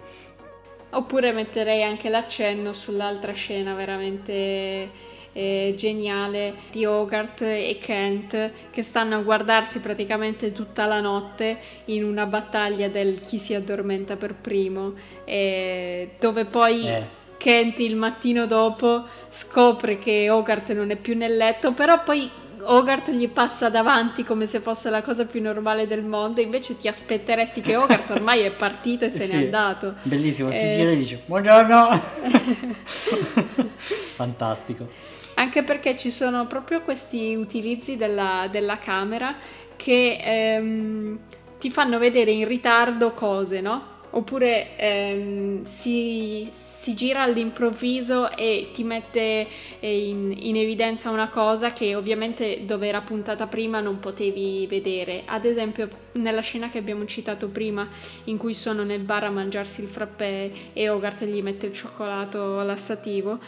Oppure 0.94 1.32
metterei 1.32 1.82
anche 1.82 2.10
l'accenno 2.10 2.74
sull'altra 2.74 3.32
scena 3.32 3.72
veramente 3.72 5.10
eh, 5.33 5.75
geniale 5.77 6.55
di 6.71 6.85
Hogarth 6.85 7.42
e 7.42 7.79
Kent 7.81 8.51
che 8.71 8.83
stanno 8.83 9.16
a 9.16 9.18
guardarsi 9.23 9.81
praticamente 9.81 10.53
tutta 10.53 10.87
la 10.87 11.01
notte 11.01 11.59
in 11.87 12.05
una 12.05 12.27
battaglia 12.27 12.88
del 12.88 13.21
chi 13.21 13.38
si 13.38 13.55
addormenta 13.55 14.16
per 14.16 14.35
primo, 14.35 14.95
eh, 15.25 16.11
dove 16.21 16.45
poi 16.45 16.87
Eh. 16.87 17.21
Kent 17.38 17.81
il 17.81 17.97
mattino 17.97 18.47
dopo 18.47 19.05
scopre 19.29 19.99
che 19.99 20.31
Hogarth 20.31 20.71
non 20.73 20.90
è 20.90 20.97
più 20.97 21.16
nel 21.16 21.37
letto, 21.37 21.73
però 21.73 22.03
poi 22.05 22.31
Hogarth 22.64 23.11
gli 23.11 23.29
passa 23.29 23.68
davanti 23.68 24.23
come 24.23 24.47
se 24.47 24.61
fosse 24.61 24.88
la 24.90 25.03
cosa 25.03 25.25
più 25.25 25.42
normale 25.42 25.88
del 25.88 26.05
mondo, 26.05 26.40
invece 26.40 26.79
ti 26.79 26.87
aspetteresti 26.87 27.61
che 27.61 27.75
Hogarth 27.75 28.11
ormai 28.14 28.42
è 28.42 28.53
partito 28.53 29.05
e 29.07 29.11
se 29.11 29.25
Sì. 29.25 29.33
n'è 29.35 29.42
andato. 29.45 29.97
Bellissimo, 30.03 30.53
si 30.53 30.66
Eh. 30.66 30.71
gira 30.71 30.90
e 30.90 30.97
dice 30.97 31.21
buongiorno. 31.27 32.01
Fantastico. 34.14 34.88
Anche 35.35 35.62
perché 35.64 35.97
ci 35.97 36.11
sono 36.11 36.47
proprio 36.47 36.83
questi 36.83 37.35
utilizzi 37.35 37.97
della, 37.97 38.49
della 38.51 38.79
camera 38.79 39.37
che 39.77 40.18
ehm, 40.23 41.18
ti 41.59 41.71
fanno 41.71 41.99
vedere 41.99 42.31
in 42.31 42.47
ritardo 42.47 43.12
cose, 43.12 43.61
no? 43.61 43.90
Oppure 44.11 44.77
ehm, 44.77 45.64
si, 45.64 46.47
si 46.51 46.95
gira 46.95 47.23
all'improvviso 47.23 48.31
e 48.37 48.71
ti 48.73 48.85
mette 48.85 49.47
eh, 49.81 50.07
in, 50.09 50.35
in 50.37 50.57
evidenza 50.57 51.11
una 51.11 51.29
cosa 51.29 51.73
che 51.73 51.95
ovviamente 51.95 52.64
dove 52.64 52.88
era 52.88 53.01
puntata 53.01 53.47
prima 53.47 53.81
non 53.81 54.01
potevi 54.01 54.66
vedere. 54.68 55.23
Ad 55.25 55.45
esempio, 55.45 55.88
nella 56.12 56.40
scena 56.42 56.68
che 56.68 56.79
abbiamo 56.79 57.05
citato 57.07 57.49
prima, 57.49 57.88
in 58.25 58.37
cui 58.37 58.53
sono 58.55 58.83
nel 58.83 59.01
bar 59.01 59.25
a 59.25 59.31
mangiarsi 59.31 59.81
il 59.83 59.88
frappè 59.88 60.51
e 60.73 60.88
Hogarth 60.88 61.25
gli 61.25 61.40
mette 61.40 61.66
il 61.66 61.73
cioccolato 61.73 62.61
lassativo, 62.62 63.38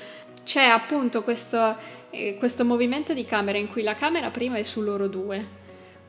c'è 0.44 0.64
appunto 0.64 1.22
questo, 1.22 1.76
eh, 2.10 2.36
questo 2.38 2.64
movimento 2.64 3.12
di 3.14 3.24
camera 3.24 3.58
in 3.58 3.68
cui 3.68 3.82
la 3.82 3.94
camera 3.94 4.30
prima 4.30 4.56
è 4.56 4.62
su 4.62 4.80
loro 4.82 5.08
due, 5.08 5.44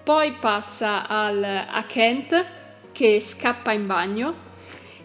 poi 0.04 0.34
passa 0.34 1.08
al- 1.08 1.44
a 1.44 1.84
Kent 1.88 2.46
che 2.92 3.20
scappa 3.22 3.72
in 3.72 3.88
bagno 3.88 4.44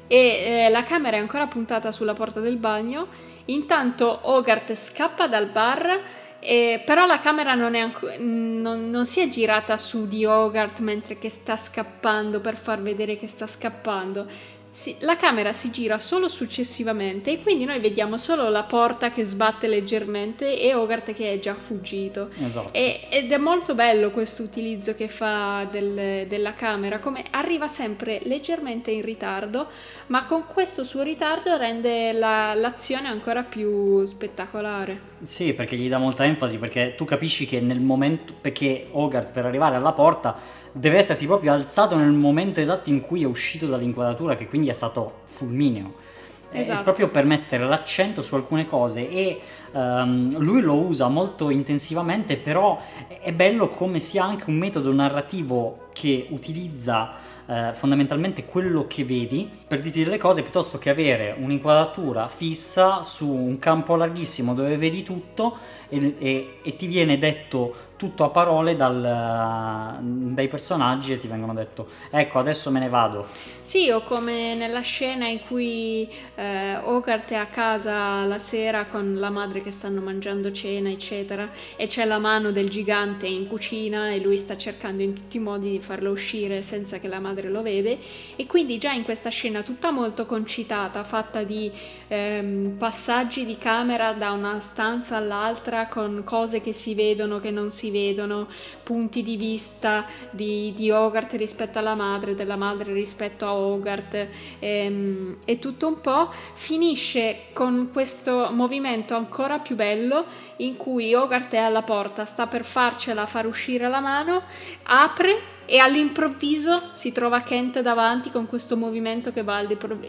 e 0.06 0.64
eh, 0.66 0.68
la 0.70 0.82
camera 0.84 1.16
è 1.16 1.20
ancora 1.20 1.46
puntata 1.46 1.92
sulla 1.92 2.14
porta 2.14 2.40
del 2.40 2.56
bagno. 2.56 3.08
Intanto 3.46 4.20
Hogarth 4.24 4.74
scappa 4.74 5.26
dal 5.26 5.48
bar, 5.50 6.00
eh, 6.40 6.82
però 6.84 7.06
la 7.06 7.20
camera 7.20 7.54
non, 7.54 7.74
anco- 7.74 8.10
non- 8.18 8.90
non 8.90 9.06
si 9.06 9.20
è 9.20 9.28
girata 9.28 9.76
su 9.78 10.06
di 10.08 10.24
Hogarth 10.24 10.80
mentre 10.80 11.18
che 11.18 11.30
sta 11.30 11.56
scappando 11.56 12.40
per 12.40 12.56
far 12.56 12.80
vedere 12.82 13.18
che 13.18 13.26
sta 13.26 13.46
scappando. 13.46 14.26
Si- 14.72 14.94
la 15.00 15.16
camera 15.16 15.52
si 15.52 15.70
gira 15.70 15.98
solo 15.98 16.28
successivamente 16.28 17.32
e 17.32 17.42
quindi 17.42 17.64
noi 17.64 17.80
vediamo 17.80 18.16
solo 18.16 18.48
la 18.48 18.62
porta 18.62 19.10
che 19.10 19.24
sbatte 19.24 19.66
leggermente 19.66 20.58
e 20.58 20.74
Hogarth 20.74 21.12
che 21.12 21.32
è 21.32 21.38
già 21.40 21.54
fuggito. 21.54 22.30
Esatto. 22.40 22.72
E- 22.72 23.08
ed 23.10 23.30
è 23.32 23.36
molto 23.36 23.74
bello 23.74 24.10
questo 24.10 24.42
utilizzo 24.42 24.94
che 24.94 25.08
fa 25.08 25.66
del- 25.70 26.26
della 26.28 26.54
camera, 26.54 27.00
come 27.00 27.24
arriva 27.30 27.66
sempre 27.66 28.20
leggermente 28.22 28.90
in 28.92 29.02
ritardo, 29.02 29.66
ma 30.06 30.24
con 30.24 30.44
questo 30.46 30.84
suo 30.84 31.02
ritardo 31.02 31.56
rende 31.56 32.12
la- 32.12 32.54
l'azione 32.54 33.08
ancora 33.08 33.42
più 33.42 34.06
spettacolare. 34.06 35.08
Sì, 35.22 35.52
perché 35.52 35.76
gli 35.76 35.88
dà 35.88 35.98
molta 35.98 36.24
enfasi, 36.24 36.58
perché 36.58 36.94
tu 36.96 37.04
capisci 37.04 37.44
che 37.44 37.60
nel 37.60 37.80
momento, 37.80 38.32
perché 38.40 38.86
Hogarth 38.92 39.32
per 39.32 39.44
arrivare 39.44 39.74
alla 39.76 39.92
porta 39.92 40.58
deve 40.72 40.98
essersi 40.98 41.26
proprio 41.26 41.52
alzato 41.52 41.96
nel 41.96 42.12
momento 42.12 42.60
esatto 42.60 42.88
in 42.90 43.00
cui 43.00 43.22
è 43.22 43.26
uscito 43.26 43.66
dall'inquadratura, 43.66 44.36
che 44.36 44.48
quindi 44.48 44.68
è 44.68 44.72
stato 44.72 45.20
fulmineo. 45.26 46.08
Esatto. 46.52 46.82
proprio 46.82 47.08
per 47.08 47.24
mettere 47.26 47.64
l'accento 47.64 48.22
su 48.22 48.34
alcune 48.34 48.66
cose 48.66 49.08
e 49.08 49.40
ehm, 49.72 50.36
lui 50.38 50.60
lo 50.60 50.74
usa 50.74 51.06
molto 51.06 51.48
intensivamente, 51.50 52.36
però 52.36 52.80
è 53.20 53.32
bello 53.32 53.68
come 53.68 54.00
sia 54.00 54.24
anche 54.24 54.50
un 54.50 54.56
metodo 54.56 54.92
narrativo 54.92 55.88
che 55.92 56.26
utilizza 56.30 57.18
eh, 57.46 57.70
fondamentalmente 57.74 58.44
quello 58.44 58.86
che 58.86 59.04
vedi 59.04 59.48
per 59.66 59.80
dirti 59.80 60.04
delle 60.04 60.18
cose 60.18 60.42
piuttosto 60.42 60.78
che 60.78 60.90
avere 60.90 61.34
un'inquadratura 61.38 62.28
fissa 62.28 63.02
su 63.02 63.28
un 63.28 63.58
campo 63.58 63.96
larghissimo 63.96 64.54
dove 64.54 64.76
vedi 64.76 65.02
tutto 65.02 65.56
e, 65.88 66.14
e- 66.18 66.58
e 66.62 66.76
ti 66.76 66.86
viene 66.86 67.18
detto 67.18 67.88
tutto 68.00 68.24
a 68.24 68.30
parole 68.30 68.76
dal, 68.76 69.98
dai 70.00 70.48
personaggi 70.48 71.12
e 71.12 71.18
ti 71.18 71.28
vengono 71.28 71.52
detto 71.52 71.86
ecco 72.08 72.38
adesso 72.38 72.70
me 72.70 72.80
ne 72.80 72.88
vado. 72.88 73.26
Sì, 73.60 73.90
o 73.90 74.00
come 74.00 74.54
nella 74.54 74.80
scena 74.80 75.26
in 75.28 75.40
cui 75.46 76.08
eh, 76.34 76.76
Hogarth 76.78 77.30
è 77.30 77.34
a 77.34 77.46
casa 77.46 78.24
la 78.24 78.38
sera 78.38 78.86
con 78.86 79.16
la 79.18 79.28
madre 79.28 79.62
che 79.62 79.70
stanno 79.70 80.00
mangiando 80.00 80.50
cena, 80.50 80.88
eccetera, 80.88 81.50
e 81.76 81.86
c'è 81.86 82.06
la 82.06 82.18
mano 82.18 82.52
del 82.52 82.70
gigante 82.70 83.26
in 83.26 83.46
cucina 83.46 84.10
e 84.10 84.18
lui 84.18 84.38
sta 84.38 84.56
cercando 84.56 85.02
in 85.02 85.12
tutti 85.12 85.36
i 85.36 85.40
modi 85.40 85.70
di 85.70 85.80
farlo 85.80 86.10
uscire 86.10 86.62
senza 86.62 86.98
che 86.98 87.06
la 87.06 87.20
madre 87.20 87.50
lo 87.50 87.60
vede. 87.60 87.98
E 88.34 88.46
quindi 88.46 88.78
già 88.78 88.92
in 88.92 89.04
questa 89.04 89.28
scena 89.28 89.62
tutta 89.62 89.90
molto 89.90 90.24
concitata, 90.24 91.04
fatta 91.04 91.42
di 91.42 91.70
ehm, 92.08 92.76
passaggi 92.78 93.44
di 93.44 93.58
camera 93.58 94.12
da 94.12 94.32
una 94.32 94.58
stanza 94.60 95.16
all'altra 95.16 95.86
con 95.86 96.22
cose 96.24 96.60
che 96.60 96.72
si 96.72 96.94
vedono, 96.94 97.40
che 97.40 97.50
non 97.50 97.70
si 97.70 97.89
vedono, 97.90 98.48
punti 98.82 99.22
di 99.22 99.36
vista 99.36 100.06
di, 100.30 100.72
di 100.74 100.90
Hogarth 100.90 101.34
rispetto 101.34 101.78
alla 101.78 101.94
madre, 101.94 102.34
della 102.34 102.56
madre 102.56 102.92
rispetto 102.92 103.44
a 103.46 103.54
Hogarth 103.54 104.28
ehm, 104.58 105.36
e 105.44 105.58
tutto 105.58 105.86
un 105.86 106.00
po', 106.00 106.30
finisce 106.54 107.44
con 107.52 107.90
questo 107.92 108.50
movimento 108.52 109.14
ancora 109.14 109.58
più 109.58 109.76
bello 109.76 110.24
in 110.56 110.76
cui 110.76 111.14
Hogarth 111.14 111.52
è 111.52 111.58
alla 111.58 111.82
porta, 111.82 112.24
sta 112.24 112.46
per 112.46 112.64
farcela 112.64 113.26
far 113.26 113.46
uscire 113.46 113.88
la 113.88 114.00
mano, 114.00 114.42
apre 114.84 115.58
e 115.64 115.78
all'improvviso 115.78 116.90
si 116.94 117.12
trova 117.12 117.42
Kent 117.42 117.80
davanti 117.80 118.30
con 118.30 118.46
questo 118.46 118.76
movimento 118.76 119.32
che 119.32 119.44
va 119.44 119.64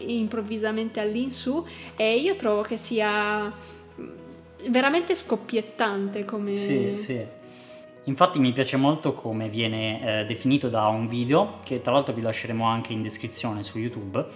improvvisamente 0.06 0.98
all'insù 0.98 1.64
e 1.94 2.18
io 2.18 2.34
trovo 2.34 2.62
che 2.62 2.76
sia 2.76 3.52
veramente 4.68 5.14
scoppiettante 5.14 6.24
come... 6.24 6.54
Sì, 6.54 6.96
sì. 6.96 7.40
Infatti 8.04 8.40
mi 8.40 8.52
piace 8.52 8.76
molto 8.76 9.12
come 9.12 9.48
viene 9.48 10.20
eh, 10.20 10.24
definito 10.24 10.68
da 10.68 10.88
un 10.88 11.06
video, 11.06 11.60
che 11.62 11.82
tra 11.82 11.92
l'altro 11.92 12.12
vi 12.12 12.20
lasceremo 12.20 12.64
anche 12.64 12.92
in 12.92 13.00
descrizione 13.00 13.62
su 13.62 13.78
YouTube, 13.78 14.26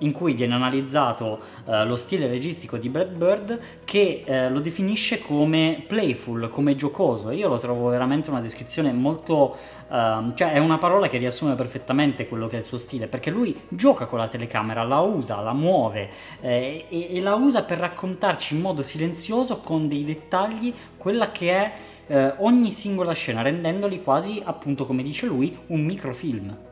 in 0.00 0.12
cui 0.12 0.34
viene 0.34 0.54
analizzato 0.54 1.40
eh, 1.66 1.84
lo 1.84 1.96
stile 1.96 2.26
registico 2.26 2.76
di 2.76 2.88
Brad 2.88 3.12
Bird 3.12 3.58
che 3.84 4.22
eh, 4.24 4.50
lo 4.50 4.60
definisce 4.60 5.20
come 5.20 5.84
playful, 5.86 6.48
come 6.50 6.74
giocoso. 6.74 7.30
Io 7.30 7.48
lo 7.48 7.58
trovo 7.58 7.88
veramente 7.88 8.30
una 8.30 8.40
descrizione 8.40 8.92
molto... 8.92 9.78
Uh, 9.90 10.32
cioè 10.34 10.52
è 10.52 10.58
una 10.58 10.78
parola 10.78 11.08
che 11.08 11.18
riassume 11.18 11.56
perfettamente 11.56 12.28
quello 12.28 12.46
che 12.46 12.54
è 12.54 12.58
il 12.60 12.64
suo 12.64 12.78
stile, 12.78 13.08
perché 13.08 13.28
lui 13.28 13.60
gioca 13.66 14.06
con 14.06 14.20
la 14.20 14.28
telecamera, 14.28 14.84
la 14.84 15.00
usa, 15.00 15.40
la 15.40 15.52
muove 15.52 16.08
eh, 16.40 16.86
e, 16.88 17.16
e, 17.16 17.20
la 17.20 17.34
usa 17.34 17.64
per 17.64 17.78
raccontarci 17.78 18.54
in 18.54 18.60
modo 18.60 18.84
silenzioso 18.84 19.58
con 19.58 19.88
dei 19.88 20.04
dettagli 20.04 20.72
quella 20.96 21.32
che 21.32 21.50
è 21.50 21.72
eh, 22.06 22.34
ogni 22.38 22.70
singola 22.70 23.12
scena, 23.14 23.42
rendendoli 23.42 24.00
quasi, 24.00 24.40
appunto 24.44 24.86
come 24.86 25.02
dice 25.02 25.26
lui, 25.26 25.58
un 25.66 25.80
microfilm. 25.80 26.69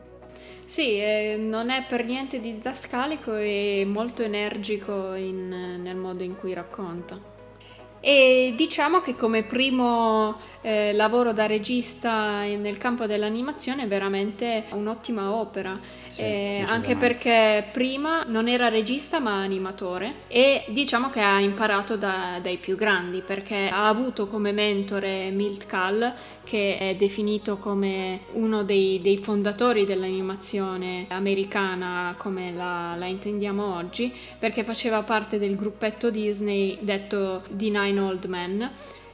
Sì, 0.69 0.99
eh, 1.01 1.35
non 1.37 1.69
è 1.69 1.85
per 1.85 2.05
niente 2.05 2.39
didascalico 2.39 3.35
e 3.35 3.83
molto 3.85 4.21
energico 4.21 5.15
in, 5.15 5.47
nel 5.81 5.97
modo 5.97 6.23
in 6.23 6.35
cui 6.35 6.53
racconta. 6.53 7.19
E 7.99 8.53
diciamo 8.55 9.01
che 9.01 9.15
come 9.15 9.43
primo 9.43 10.37
eh, 10.61 10.93
lavoro 10.93 11.31
da 11.31 11.45
regista 11.45 12.41
nel 12.41 12.77
campo 12.77 13.05
dell'animazione 13.05 13.83
è 13.83 13.87
veramente 13.87 14.65
un'ottima 14.71 15.31
opera, 15.31 15.79
sì, 16.07 16.21
eh, 16.21 16.63
anche 16.67 16.95
perché 16.95 17.67
prima 17.71 18.23
non 18.25 18.47
era 18.47 18.69
regista 18.69 19.19
ma 19.19 19.41
animatore. 19.41 20.13
E 20.27 20.65
diciamo 20.69 21.09
che 21.09 21.21
ha 21.21 21.39
imparato 21.39 21.95
da, 21.95 22.39
dai 22.41 22.57
più 22.57 22.75
grandi 22.75 23.21
perché 23.21 23.69
ha 23.71 23.87
avuto 23.87 24.27
come 24.27 24.51
mentore 24.51 25.29
Milt 25.31 25.65
Kahl 25.65 26.13
che 26.49 26.77
è 26.79 26.95
definito 26.95 27.57
come 27.57 28.21
uno 28.31 28.63
dei, 28.63 28.99
dei 29.03 29.17
fondatori 29.19 29.85
dell'animazione 29.85 31.05
americana 31.09 32.15
come 32.17 32.51
la, 32.51 32.95
la 32.97 33.05
intendiamo 33.05 33.75
oggi 33.75 34.11
perché 34.39 34.63
faceva 34.63 35.03
parte 35.03 35.37
del 35.37 35.55
gruppetto 35.55 36.09
Disney 36.09 36.79
detto 36.81 37.43
The 37.49 37.69
Nine 37.69 37.88
Fine 37.89 37.97
Old 37.97 38.29
Man 38.29 38.69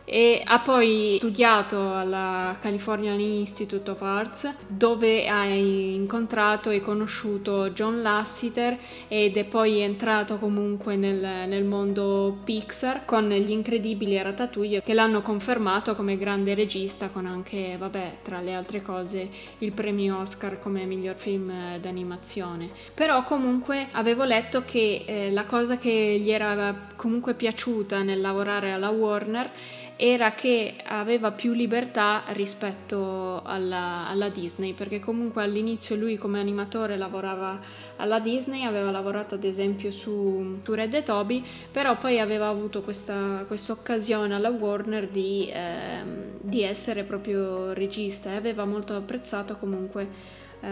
e 0.06 0.42
ha 0.46 0.60
poi 0.60 1.16
studiato 1.18 1.96
alla 1.96 2.58
California 2.62 3.14
Institute 3.14 3.90
of 3.90 4.02
Arts 4.02 4.54
dove 4.68 5.28
ha 5.28 5.46
incontrato 5.46 6.70
e 6.70 6.82
conosciuto 6.82 7.72
John 7.72 8.02
Lasseter 8.02 8.78
ed 9.08 9.36
è 9.36 9.44
poi 9.46 9.80
entrato 9.80 10.38
comunque 10.38 10.96
nel, 10.96 11.48
nel 11.48 11.64
mondo 11.64 12.38
Pixar 12.44 13.06
con 13.06 13.30
gli 13.30 13.50
incredibili 13.50 14.22
Ratatouille 14.22 14.84
che 14.84 14.94
l'hanno 14.94 15.22
confermato 15.22 15.96
come 15.96 16.18
grande 16.18 16.54
regista 16.54 17.08
con 17.10 17.26
anche, 17.26 17.76
vabbè, 17.78 18.18
tra 18.22 18.42
le 18.42 18.54
altre 18.54 18.84
cose 18.84 19.30
il 19.60 19.72
premio 19.72 20.20
Oscar 20.20 20.60
come 20.60 20.86
miglior 20.86 21.16
film 21.16 21.78
d'animazione. 21.78 22.70
Però 22.94 23.24
comunque 23.24 23.88
avevo 23.94 24.24
letto 24.24 24.64
che 24.64 25.04
eh, 25.06 25.32
la 25.32 25.46
cosa 25.46 25.78
che 25.78 26.20
gli 26.22 26.30
era 26.30 26.90
comunque 26.96 27.34
piaciuta 27.34 28.04
nel 28.04 28.22
lavorare 28.22 28.72
alla 28.72 28.90
Warner 28.90 29.52
era 29.98 30.34
che 30.34 30.76
aveva 30.84 31.32
più 31.32 31.54
libertà 31.54 32.24
rispetto 32.28 33.42
alla, 33.44 34.08
alla, 34.08 34.28
Disney, 34.28 34.74
perché 34.74 35.00
comunque 35.00 35.42
all'inizio 35.42 35.96
lui 35.96 36.18
come 36.18 36.40
animatore 36.40 36.98
lavorava 36.98 37.60
alla 37.96 38.20
Disney, 38.20 38.64
aveva 38.64 38.92
lavorato 38.92 39.36
ad 39.36 39.46
esempio 39.46 39.92
su, 39.92 40.60
su 40.64 40.74
Red 40.74 40.94
e 40.96 41.04
Toby, 41.04 41.42
però 41.72 41.98
poi 41.98 42.20
aveva 42.20 42.50
avuto 42.50 42.82
questa 42.82 43.46
occasione 43.48 44.36
alla 44.36 44.50
Warner 44.50 45.08
di, 45.08 45.50
eh, 45.50 46.04
di, 46.42 46.62
essere 46.62 47.04
proprio 47.04 47.72
regista 47.72 48.32
e 48.32 48.36
aveva 48.36 48.66
molto 48.66 48.96
apprezzato 48.96 49.56
comunque. 49.56 50.34
Eh, 50.60 50.68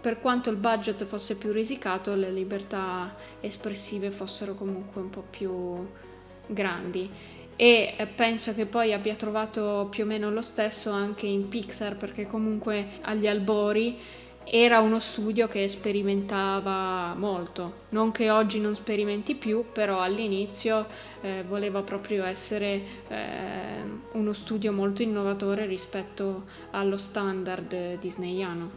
per 0.00 0.20
quanto 0.20 0.50
il 0.50 0.56
budget 0.56 1.04
fosse 1.04 1.36
più 1.36 1.52
risicato, 1.52 2.16
le 2.16 2.32
libertà 2.32 3.14
espressive 3.40 4.10
fossero 4.10 4.54
comunque 4.54 5.00
un 5.00 5.10
po' 5.10 5.24
più 5.30 5.86
grandi 6.46 7.08
e 7.56 7.94
eh, 7.96 8.06
penso 8.06 8.54
che 8.54 8.66
poi 8.66 8.92
abbia 8.92 9.14
trovato 9.14 9.88
più 9.90 10.04
o 10.04 10.06
meno 10.06 10.30
lo 10.30 10.42
stesso 10.42 10.90
anche 10.90 11.26
in 11.26 11.48
Pixar 11.48 11.96
perché 11.96 12.26
comunque 12.26 12.98
agli 13.02 13.26
albori 13.26 13.98
era 14.44 14.80
uno 14.80 14.98
studio 14.98 15.46
che 15.48 15.68
sperimentava 15.68 17.14
molto, 17.14 17.84
non 17.90 18.10
che 18.10 18.30
oggi 18.30 18.58
non 18.58 18.74
sperimenti 18.74 19.34
più, 19.34 19.66
però 19.72 20.00
all'inizio 20.00 20.86
eh, 21.20 21.44
voleva 21.46 21.82
proprio 21.82 22.24
essere 22.24 22.82
eh, 23.08 23.82
uno 24.12 24.32
studio 24.32 24.72
molto 24.72 25.02
innovatore 25.02 25.66
rispetto 25.66 26.44
allo 26.72 26.98
standard 26.98 27.98
disneyano. 28.00 28.70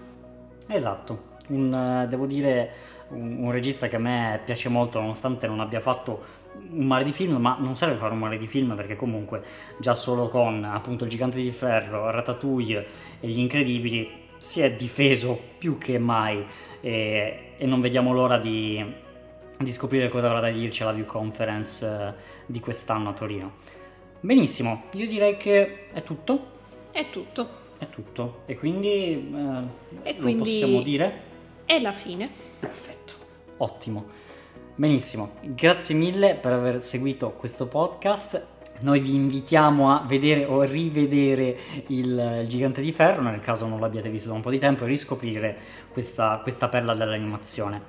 Esatto, 0.67 1.33
un, 1.47 1.73
eh, 1.73 2.07
devo 2.07 2.25
dire 2.25 2.71
un, 3.09 3.43
un 3.43 3.51
regista 3.51 3.87
che 3.87 3.95
a 3.95 3.99
me 3.99 4.39
piace 4.45 4.69
molto 4.69 4.99
nonostante 4.99 5.47
non 5.47 5.59
abbia 5.59 5.79
fatto 5.79 6.34
un 6.71 6.85
mare 6.85 7.03
di 7.03 7.11
film, 7.11 7.35
ma 7.37 7.57
non 7.59 7.75
serve 7.75 7.95
fare 7.95 8.13
un 8.13 8.19
mare 8.19 8.37
di 8.37 8.47
film 8.47 8.75
perché 8.75 8.95
comunque 8.95 9.43
già 9.79 9.95
solo 9.95 10.27
con 10.29 10.63
appunto 10.63 11.03
il 11.03 11.09
gigante 11.09 11.41
di 11.41 11.51
ferro, 11.51 12.09
Ratatouille 12.09 12.85
e 13.19 13.27
gli 13.27 13.39
incredibili 13.39 14.23
si 14.37 14.61
è 14.61 14.73
difeso 14.73 15.39
più 15.57 15.77
che 15.77 15.97
mai 15.97 16.45
e, 16.81 17.53
e 17.57 17.65
non 17.65 17.81
vediamo 17.81 18.13
l'ora 18.13 18.37
di, 18.37 18.83
di, 19.57 19.71
scoprire 19.71 20.07
cosa 20.09 20.27
avrà 20.27 20.39
da 20.39 20.49
dirci 20.49 20.83
alla 20.83 20.91
View 20.91 21.05
Conference 21.05 21.85
eh, 21.85 22.13
di 22.45 22.59
quest'anno 22.59 23.09
a 23.09 23.13
Torino. 23.13 23.53
Benissimo, 24.19 24.83
io 24.91 25.07
direi 25.07 25.37
che 25.37 25.89
è 25.91 26.03
tutto. 26.03 26.53
È 26.91 27.09
tutto. 27.09 27.63
È 27.77 27.89
tutto. 27.89 28.41
E 28.45 28.57
quindi, 28.57 28.87
eh, 29.33 30.09
e 30.09 30.15
quindi 30.15 30.35
possiamo 30.35 30.81
dire? 30.81 31.21
È 31.65 31.79
la 31.79 31.91
fine. 31.91 32.29
Perfetto, 32.59 33.13
ottimo. 33.57 34.24
Benissimo, 34.77 35.29
grazie 35.41 35.95
mille 35.95 36.35
per 36.35 36.51
aver 36.51 36.81
seguito 36.81 37.31
questo 37.31 37.65
podcast. 37.65 38.45
Noi 38.81 38.99
vi 38.99 39.15
invitiamo 39.15 39.89
a 39.89 40.03
vedere 40.05 40.43
o 40.43 40.63
rivedere 40.63 41.55
il, 41.87 42.43
Gigante 42.45 42.81
di 42.81 42.91
Ferro, 42.91 43.21
nel 43.21 43.39
caso 43.39 43.67
non 43.67 43.79
l'abbiate 43.79 44.09
visto 44.09 44.27
da 44.27 44.33
un 44.33 44.41
po' 44.41 44.49
di 44.49 44.59
tempo, 44.59 44.83
e 44.83 44.87
riscoprire 44.87 45.57
questa, 45.93 46.41
questa 46.43 46.67
perla 46.67 46.93
dell'animazione. 46.93 47.83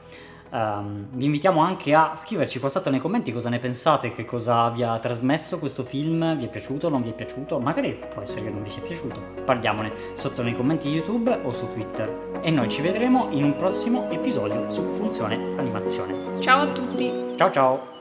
Um, 0.51 1.07
vi 1.13 1.25
invitiamo 1.25 1.61
anche 1.61 1.95
a 1.95 2.13
scriverci 2.15 2.59
qua 2.59 2.69
sotto 2.69 2.91
nei 2.91 3.01
commenti 3.01 3.33
cosa 3.33 3.49
ne 3.49 3.59
pensate, 3.59 4.13
che 4.13 4.25
cosa 4.25 4.69
vi 4.71 4.83
ha 4.83 4.99
trasmesso 4.99 5.59
questo 5.59 5.83
film, 5.83 6.37
vi 6.37 6.45
è 6.45 6.49
piaciuto, 6.49 6.89
non 6.89 7.03
vi 7.03 7.11
è 7.11 7.15
piaciuto, 7.15 7.59
magari 7.59 7.99
può 8.13 8.23
essere 8.23 8.45
che 8.45 8.51
non 8.51 8.63
vi 8.63 8.71
sia 8.71 8.83
piaciuto. 8.83 9.21
Parliamone 9.45 9.93
sotto 10.15 10.43
nei 10.43 10.55
commenti 10.55 10.89
YouTube 10.89 11.41
o 11.43 11.53
su 11.53 11.73
Twitter. 11.73 12.41
E 12.43 12.51
noi 12.51 12.69
ci 12.69 12.83
vedremo 12.83 13.29
in 13.31 13.45
un 13.45 13.57
prossimo 13.57 14.09
episodio 14.11 14.71
su 14.71 14.83
Funzione 14.93 15.55
Animazione. 15.57 16.41
Ciao 16.41 16.63
a 16.63 16.73
tutti! 16.73 17.13
Ciao 17.37 17.51
ciao! 17.51 17.96